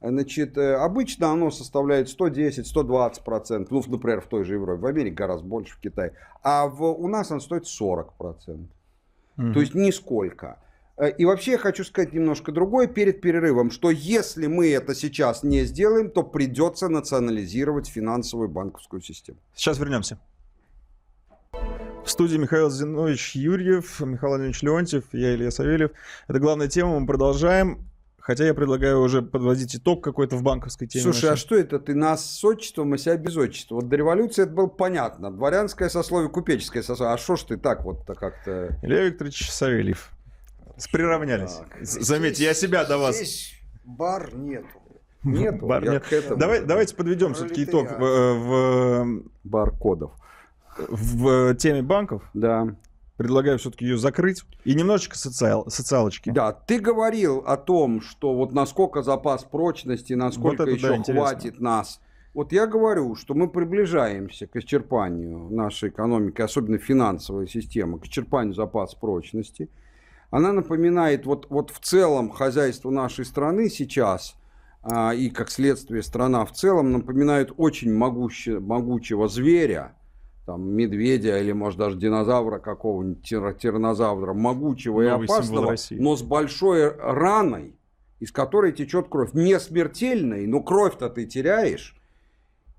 [0.00, 3.70] Значит, э, обычно оно составляет 110-120 процентов.
[3.70, 4.80] Ну, например, в той же Европе.
[4.80, 6.14] В Америке гораздо больше, в Китае.
[6.42, 8.76] А в, у нас оно стоит 40 процентов.
[9.36, 9.52] Мгм.
[9.52, 10.58] То есть нисколько.
[11.02, 15.42] Э, И вообще я хочу сказать немножко другое перед перерывом, что если мы это сейчас
[15.42, 19.38] не сделаем, то придется национализировать финансовую банковскую систему.
[19.54, 20.20] Сейчас вернемся.
[22.04, 25.90] В студии Михаил Зинович Юрьев, Михаил Владимирович Леонтьев, я Илья Савельев.
[26.28, 27.88] Это главная тема, мы продолжаем.
[28.18, 31.02] Хотя я предлагаю уже подводить итог какой-то в банковской теме.
[31.02, 31.40] Слушай, а нашей.
[31.40, 33.74] что это ты нас с отчеством, а себя без отчества?
[33.74, 35.32] Вот до революции это было понятно.
[35.32, 37.14] Дворянское сословие, купеческое сословие.
[37.14, 38.78] А что ж ты так вот-то как-то...
[38.82, 40.12] Илья Викторович Савельев.
[40.90, 41.52] Приравнялись.
[41.52, 41.78] Так.
[41.82, 43.16] Заметьте, я себя до вас.
[43.16, 43.54] Здесь
[43.84, 44.82] бар нету.
[45.22, 45.66] Нету.
[45.66, 46.12] Бар нет.
[46.12, 50.12] этому Давай, давайте подведем все-таки итог в, в, Баркодов.
[50.76, 52.22] в теме банков.
[52.34, 52.74] Да.
[53.16, 56.30] Предлагаю все-таки ее закрыть и немножечко социал, социалочки.
[56.30, 60.96] Да, ты говорил о том, что вот насколько запас прочности, насколько Вот это еще да,
[60.96, 61.22] интересно.
[61.26, 62.00] хватит нас.
[62.34, 68.54] Вот я говорю, что мы приближаемся к исчерпанию нашей экономики, особенно финансовой системы, к исчерпанию
[68.54, 69.68] запаса прочности.
[70.32, 74.34] Она напоминает вот, вот в целом хозяйство нашей страны сейчас,
[74.82, 79.94] а, и как следствие страна в целом, напоминает очень могуще- могучего зверя,
[80.46, 86.22] там, медведя или, может, даже динозавра какого-нибудь, тир- тираннозавра, могучего Новый и опасного, но с
[86.22, 87.76] большой раной,
[88.18, 89.34] из которой течет кровь.
[89.34, 91.94] Не смертельной, но кровь-то ты теряешь.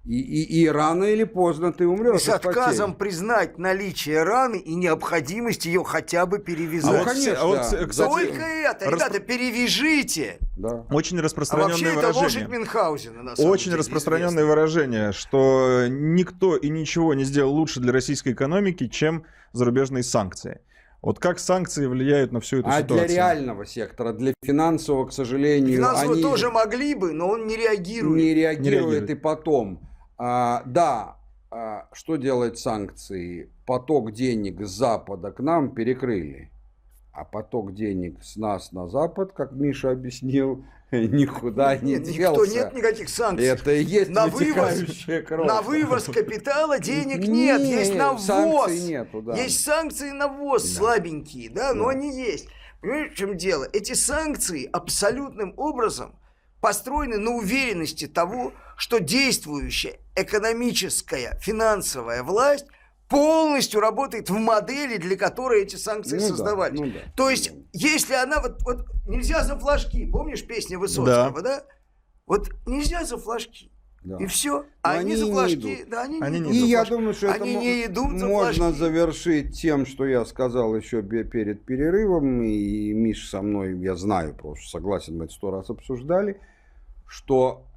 [0.05, 2.21] И, и, и рано или поздно ты умрешь.
[2.21, 3.09] И с от отказом потери.
[3.09, 7.05] признать наличие раны и необходимость ее хотя бы А перевязать.
[7.05, 7.85] вот, конечно, а вот, да.
[7.87, 10.39] кстати, Только это, распро- ребята, перевяжите.
[10.57, 10.85] Да.
[10.91, 12.23] очень А распространенное вообще это выражение.
[12.25, 14.45] лошадь Мюнхгаузена, на самом Очень деле, распространенное известная.
[14.49, 19.23] выражение, что никто и ничего не сделал лучше для российской экономики, чем
[19.53, 20.59] зарубежные санкции.
[21.01, 23.07] Вот как санкции влияют на всю эту А ситуацию?
[23.07, 27.55] для реального сектора, для финансового, к сожалению, Финансово они тоже могли бы, но он не
[27.55, 28.17] реагирует.
[28.21, 29.09] не реагирует, реагирует.
[29.09, 29.79] и потом.
[30.25, 31.17] А, да,
[31.51, 33.51] а, что делают санкции?
[33.65, 36.49] Поток денег с Запада к нам перекрыли.
[37.11, 42.53] А поток денег с нас на Запад, как Миша объяснил, никуда не Нет, никто, делся.
[42.55, 43.47] нет никаких санкций.
[43.49, 45.45] Это и есть На вывоз- кровь.
[45.45, 48.71] На вывоз капитала денег нет, есть на ввоз.
[48.87, 49.35] нету, да.
[49.35, 50.69] Есть санкции на ввоз Да.
[50.77, 51.89] слабенькие, да, но Да.
[51.91, 52.47] они есть.
[52.79, 53.67] Понимаете, в чем дело?
[53.73, 56.15] Эти санкции абсолютным образом
[56.63, 62.65] построены на уверенности того, что действующая экономическая, финансовая власть
[63.09, 66.79] полностью работает в модели, для которой эти санкции Ну да, создавались.
[66.79, 66.99] ну да.
[67.17, 71.63] То есть, если она вот, вот нельзя за флажки, помнишь песня Высоцкого, да?
[72.25, 73.69] Вот нельзя за флажки.
[74.05, 74.17] Да.
[74.19, 74.65] И все.
[74.81, 75.89] А они, они за не флажки, идут.
[75.89, 76.91] да, они, Они не идут И за я флажки.
[76.93, 78.79] думаю, что это Они мо- не идут за можно флажки.
[78.79, 84.69] завершить тем, что я сказал еще перед перерывом, и Миш со мной, я знаю, просто
[84.69, 86.39] согласен, мы это сто раз обсуждали,
[87.13, 87.67] что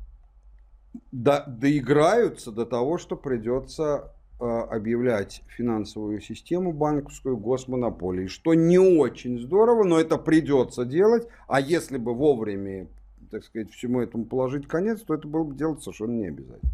[1.13, 9.39] до- доиграются до того, что придется э, объявлять финансовую систему банковскую госмонополией, что не очень
[9.39, 12.89] здорово, но это придется делать, а если бы вовремя,
[13.31, 16.73] так сказать, всему этому положить конец, то это было бы делать совершенно не обязательно.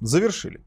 [0.00, 0.60] Завершили.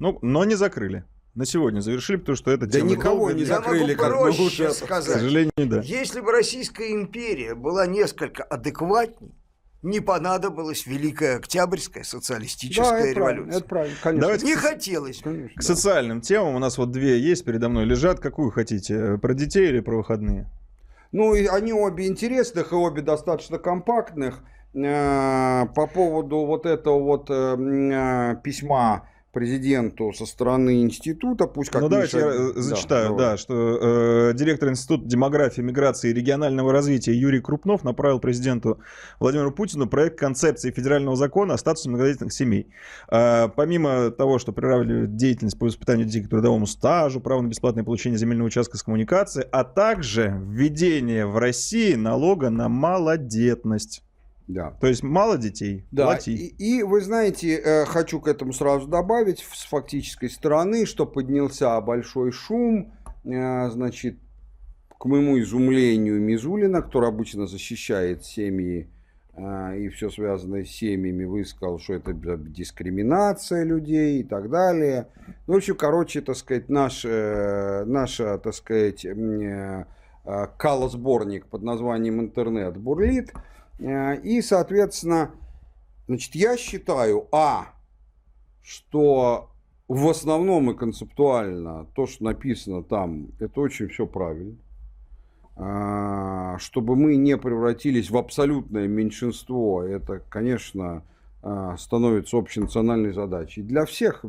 [0.00, 1.04] Ну, но не закрыли.
[1.34, 3.34] На сегодня завершили, потому что это Да тема никого долгая.
[3.36, 5.14] не Я закрыли, могу как проще это К сказать.
[5.20, 5.80] сожалению, да.
[5.82, 9.32] Если бы Российская империя была несколько адекватней,
[9.82, 13.58] не понадобилась Великая Октябрьская социалистическая это правильно, революция.
[13.60, 14.20] это правильно, конечно.
[14.26, 15.20] Давайте Не хотелось.
[15.22, 15.62] Конечно, К да.
[15.62, 18.20] социальным темам у нас вот две есть передо мной лежат.
[18.20, 19.16] Какую хотите?
[19.18, 20.50] Про детей или про выходные?
[21.12, 24.40] Ну, и они обе интересных и обе достаточно компактных.
[24.74, 31.82] Э, По поводу вот этого вот э, э, письма президенту со стороны института, пусть как
[31.82, 33.38] ну, давайте Миша- я э, Да, зачитаю, да, давай.
[33.38, 33.54] что
[34.30, 38.80] э, директор Института демографии, миграции и регионального развития Юрий Крупнов направил президенту
[39.20, 42.68] Владимиру Путину проект концепции федерального закона о статусе многодетных семей.
[43.10, 47.84] Э, помимо того, что приравнивает деятельность по воспитанию детей к трудовому стажу, право на бесплатное
[47.84, 54.02] получение земельного участка с коммуникацией, а также введение в России налога на малодетность.
[54.52, 54.72] Да.
[54.80, 56.34] То есть мало детей, Да, плати.
[56.34, 61.80] и, и вы знаете, э, хочу к этому сразу добавить с фактической стороны, что поднялся
[61.80, 62.92] большой шум,
[63.24, 64.16] э, значит,
[64.98, 68.90] к моему изумлению Мизулина, который обычно защищает семьи
[69.34, 75.06] э, и все связанное с семьями, высказал, что это дискриминация людей и так далее.
[75.46, 79.06] Ну, в общем, короче, так сказать, наш, наша, так сказать,
[80.58, 83.32] калосборник под названием «Интернет» бурлит.
[83.80, 85.30] Э, И, соответственно,
[86.06, 87.68] значит, я считаю, а,
[88.62, 89.50] что
[89.88, 94.56] в основном и концептуально то, что написано там, это очень все правильно.
[95.56, 101.02] А, Чтобы мы не превратились в абсолютное меньшинство, это, конечно,
[101.42, 104.24] а, становится общенациональной задачей для всех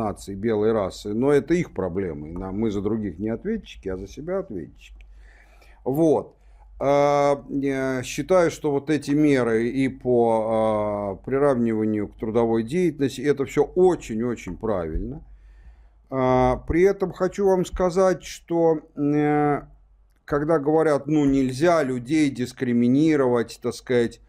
[0.00, 2.28] наций белой расы, но это их проблемы.
[2.52, 5.04] Мы за других не ответчики, а за себя ответчики.
[5.84, 6.39] Вот.
[6.82, 13.44] А, э, Считаю, что вот эти меры и по а, приравниванию к трудовой деятельности, это
[13.44, 15.22] все очень-очень правильно.
[16.08, 19.60] А, При этом хочу вам сказать, что э,
[20.24, 24.22] когда говорят, ну нельзя людей дискриминировать, так сказать,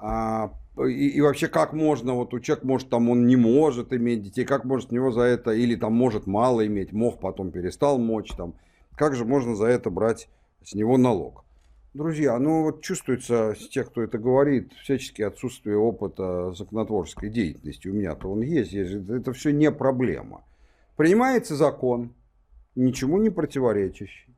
[0.00, 4.44] и, и вообще как можно, вот у человека может там он не может иметь детей,
[4.44, 8.30] как может у него за это, или там может мало иметь, мог, потом перестал мочь,
[8.36, 8.54] там,
[8.94, 10.28] как же можно за это брать
[10.62, 11.45] с него налог?
[11.96, 17.88] Друзья, ну вот чувствуется с тех, кто это говорит, всячески отсутствие опыта законотворческой деятельности.
[17.88, 20.44] У меня-то он есть, это все не проблема.
[20.96, 22.12] Принимается закон,
[22.74, 24.36] ничему не противоречащий,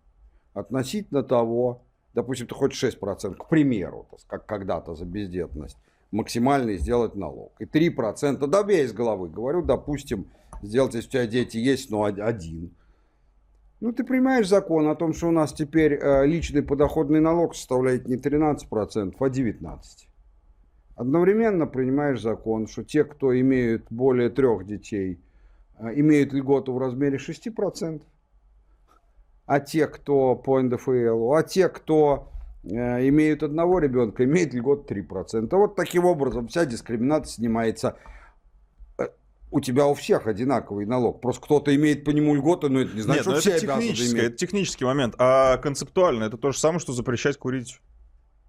[0.54, 1.82] относительно того,
[2.14, 5.78] допустим, ты хочешь 6%, к примеру, как когда-то за бездетность,
[6.12, 7.54] максимальный сделать налог.
[7.58, 10.28] И 3%, да я из головы говорю, допустим,
[10.62, 12.70] сделать, если у тебя дети есть, но од- один.
[13.80, 18.08] Ну, ты принимаешь закон о том, что у нас теперь э, личный подоходный налог составляет
[18.08, 19.78] не 13%, а 19%.
[20.96, 25.20] Одновременно принимаешь закон, что те, кто имеют более трех детей,
[25.78, 28.02] э, имеют льготу в размере 6%,
[29.46, 32.32] а те, кто по НДФЛ, а те, кто
[32.64, 35.48] э, имеют одного ребенка, имеют льготу 3%.
[35.52, 37.96] Вот таким образом вся дискриминация снимается.
[39.50, 41.20] Э, У тебя у всех одинаковый налог.
[41.20, 43.66] Просто кто-то имеет по нему льготы, но это не значит, Нет, ну что это все
[43.66, 44.24] обязаны технический, иметь.
[44.24, 45.14] это технический момент.
[45.18, 47.80] А концептуально это то же самое, что запрещать курить.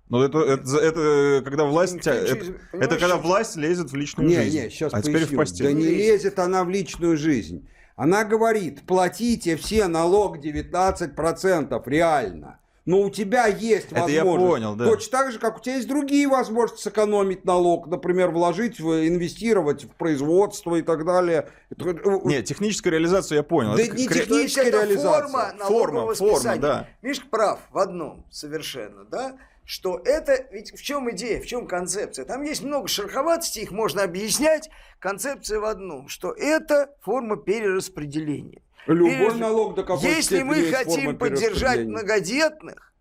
[0.09, 1.93] Ну, это, это, это когда власть...
[1.95, 4.57] Никто тя- это, не- это когда власть лезет в личную Не, жизнь.
[4.63, 5.37] не, сейчас а теперь в поясню.
[5.37, 5.65] постель.
[5.67, 5.97] Да не Лезет.
[5.99, 7.69] лезет она в личную жизнь.
[7.95, 12.59] Она говорит, платите все налог 19% реально.
[12.89, 14.15] Но у тебя есть Это возможность.
[14.15, 14.85] я понял, да.
[14.85, 17.85] Точно так же, как у тебя есть другие возможности сэкономить налог.
[17.85, 21.49] Например, вложить, в, инвестировать в производство и так далее.
[21.69, 23.75] Это- э, Нет, техническую реализацию я понял.
[23.75, 25.21] Да Это не Техническая это реализация.
[25.21, 26.61] форма Форма, налогового форма, списания.
[26.61, 26.87] да.
[27.03, 32.25] Мишка прав в одном совершенно, да, что это, ведь в чем идея, в чем концепция?
[32.25, 34.71] Там есть много шероховатостей, их можно объяснять.
[34.97, 38.63] Концепция в одном, что это форма перераспределения.
[38.85, 42.93] Любой Перерас- налог до какой Если мы хотим поддержать многодетных,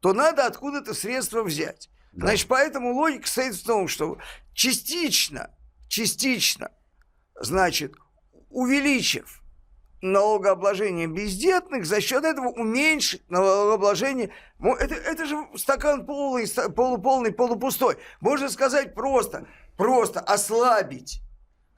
[0.00, 1.88] то надо откуда-то средства взять.
[2.12, 2.26] Да.
[2.26, 4.18] Значит, поэтому логика стоит в том, что
[4.52, 5.50] частично,
[5.88, 6.70] частично,
[7.40, 7.94] значит,
[8.50, 9.42] увеличив
[10.02, 14.30] налогообложение бездетных, за счет этого уменьшить налогообложение.
[14.60, 17.96] Это, это же стакан полный, полуполный, полупустой.
[18.20, 19.46] Можно сказать просто,
[19.76, 21.22] просто ослабить,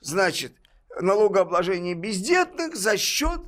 [0.01, 0.57] значит,
[1.01, 3.41] налогообложение бездетных за счет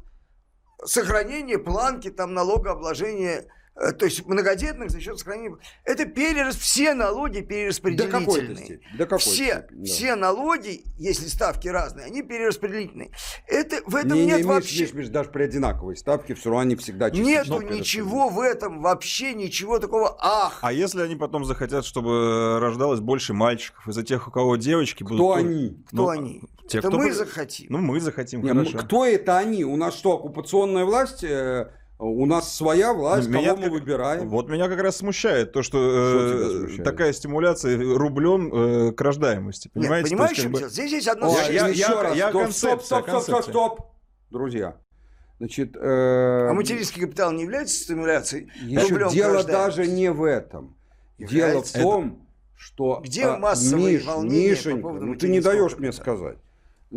[0.85, 5.57] сохранения планки там налогообложения э, то есть многодетных за счет сохранения.
[5.85, 8.57] Это перерас, все налоги До перераспределительные.
[8.57, 8.97] степени.
[8.97, 9.85] До какой все, степени, да.
[9.85, 13.11] все налоги, если ставки разные, они перераспределительные.
[13.47, 14.83] Это, в этом не, нет не, вообще...
[14.83, 19.35] Миш, Миш, даже при одинаковой ставке все равно они всегда Нету ничего в этом, вообще
[19.35, 20.17] ничего такого.
[20.21, 25.03] Ах, А если они потом захотят, чтобы рождалось больше мальчиков из-за тех, у кого девочки
[25.03, 25.19] будут...
[25.19, 25.85] Кто тоже- они?
[25.87, 26.43] кто ну, они?
[26.69, 27.67] Те, это кто мы захотим.
[27.71, 28.79] Ну, мы захотим, Не, ну, хорошо.
[28.79, 29.65] кто это они?
[29.65, 31.23] У нас что, оккупационная власть?
[31.25, 34.29] Э, У нас своя власть, меня кого мы как- выбираем?
[34.29, 36.85] Вот меня как раз смущает то, что, Что э, смущает?
[36.85, 39.69] такая стимуляция рублем э, к рождаемости.
[39.69, 40.11] Нет, Понимаете?
[40.11, 40.69] То понимаешь, есть, как бы-?
[40.69, 43.35] Здесь есть одно Ой, Я- я- еще раз, я стоп, концепция, стоп, стоп, стоп, стоп,
[43.37, 43.53] концепция.
[43.53, 43.81] стоп,
[44.31, 44.77] друзья.
[45.39, 48.51] Значит, э, А материнский капитал не является стимуляцией?
[48.63, 50.77] еще дело даже не в этом.
[51.19, 51.81] Дело в Является.
[51.81, 53.01] том, что...
[53.03, 56.37] Где а, массовые Миш, волнения по Мишенька, поводу ну ты не даешь мне сказать.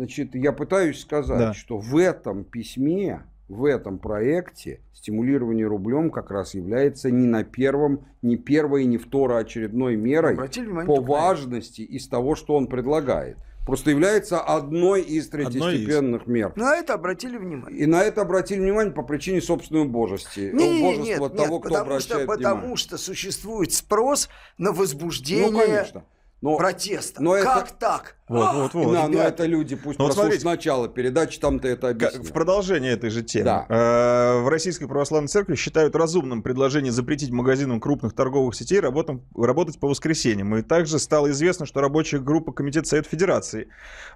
[0.00, 1.52] Значит, я пытаюсь сказать, Да.
[1.52, 3.20] что в этом письме,
[3.50, 9.96] в этом проекте стимулирование рублем как раз является не на первом, не первой, не второочередной
[9.96, 11.02] мерой внимание по это?
[11.02, 13.36] важности из того, что он предлагает.
[13.66, 16.54] Просто является одной из третьестепенных мер.
[16.56, 17.82] На это обратили внимание.
[17.82, 20.50] И на это обратили внимание по причине собственной убожести.
[20.54, 22.76] Не, не, Убожества нет, нет, того, кто потому, что, обращает потому внимание.
[22.78, 26.04] что существует спрос на возбуждение Ну, конечно.
[26.40, 27.22] Но, протеста.
[27.22, 28.16] но это- как так?
[28.30, 28.92] Вот, Ах, вот, вот.
[28.92, 29.28] Да, но ребята.
[29.28, 30.62] это люди пусть Ну, вот прослушают смотрите.
[30.62, 32.24] сначала передачи, там-то это объяснят.
[32.24, 33.44] В продолжение этой же темы.
[33.44, 33.66] Да.
[33.68, 39.80] Э, В Российской Православной Церкви считают разумным предложение запретить магазинам крупных торговых сетей работам- работать
[39.80, 40.54] по воскресеньям.
[40.54, 43.66] И также стало известно, что рабочая группа Комитета Совет Федерации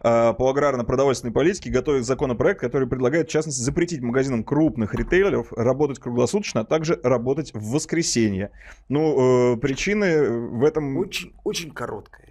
[0.05, 5.99] э, по аграрно-продовольственной политике готовит законопроект, который предлагает, в частности, запретить магазинам крупных ритейлеров работать
[5.99, 8.53] круглосуточно, а также работать в воскресенье.
[8.89, 10.97] Ну, э, причины в этом...
[10.99, 12.29] Очень, очень короткая.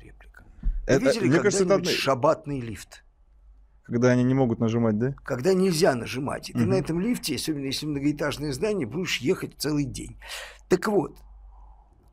[0.85, 3.03] Вы это- видели мне кажется, это одна- шабатный лифт?
[3.83, 5.13] Когда они не могут нажимать, да?
[5.25, 6.49] Когда нельзя нажимать.
[6.49, 6.69] И ты Мгм.
[6.69, 10.17] на этом лифте, особенно если многоэтажное здание, будешь ехать целый день.
[10.69, 11.17] Так вот,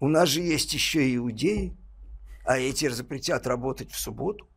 [0.01, 1.77] у нас же есть еще иудеи,
[2.45, 4.49] а эти запретят работать в субботу.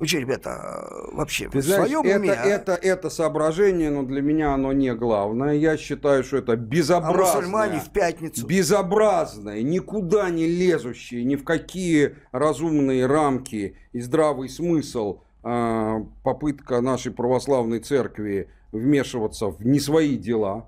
[0.00, 2.32] Вы что, ребята, а, вообще, Ты в знаешь, своем это, уме?
[2.32, 2.44] а?
[2.46, 5.52] это, это соображение, но для меня оно не главное.
[5.54, 7.34] Я считаю, что это А безобразное.
[7.36, 8.46] мусульмане в пятницу.
[8.46, 17.12] безобразное, никуда не лезущее, ни в какие разумные рамки и здравый смысл а, попытка нашей
[17.12, 20.66] православной церкви вмешиваться в не свои дела.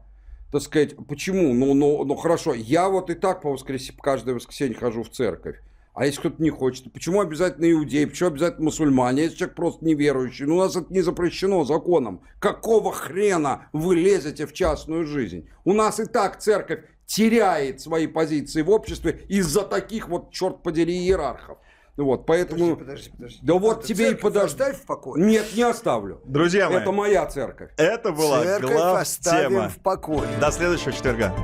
[0.50, 1.54] Так сказать, почему?
[1.54, 3.90] Ну, ну, ну хорошо, я вот и так по воскрес...
[4.02, 5.56] каждое воскресенье хожу в церковь.
[5.94, 10.46] А если кто-то не хочет, почему обязательно иудеи, почему обязательно мусульмане, если человек просто неверующий?
[10.46, 12.22] Ну, у нас это не запрещено законом.
[12.38, 15.48] Какого хрена вы лезете в частную жизнь?
[15.64, 20.94] У нас и так церковь теряет свои позиции в обществе из-за таких вот, черт подери,
[20.94, 21.58] иерархов.
[21.98, 22.74] Вот, поэтому...
[22.74, 23.38] Подожди, подожди, подожди.
[23.42, 24.62] Да вот Ты тебе и подожди.
[24.62, 25.22] Оставь в покое.
[25.22, 26.22] Нет, не оставлю.
[26.24, 27.70] Друзья мои, Это моя церковь.
[27.76, 28.72] это была Церковь
[29.02, 29.68] оставим тема.
[29.68, 30.26] в покое.
[30.40, 31.34] До следующего четверга.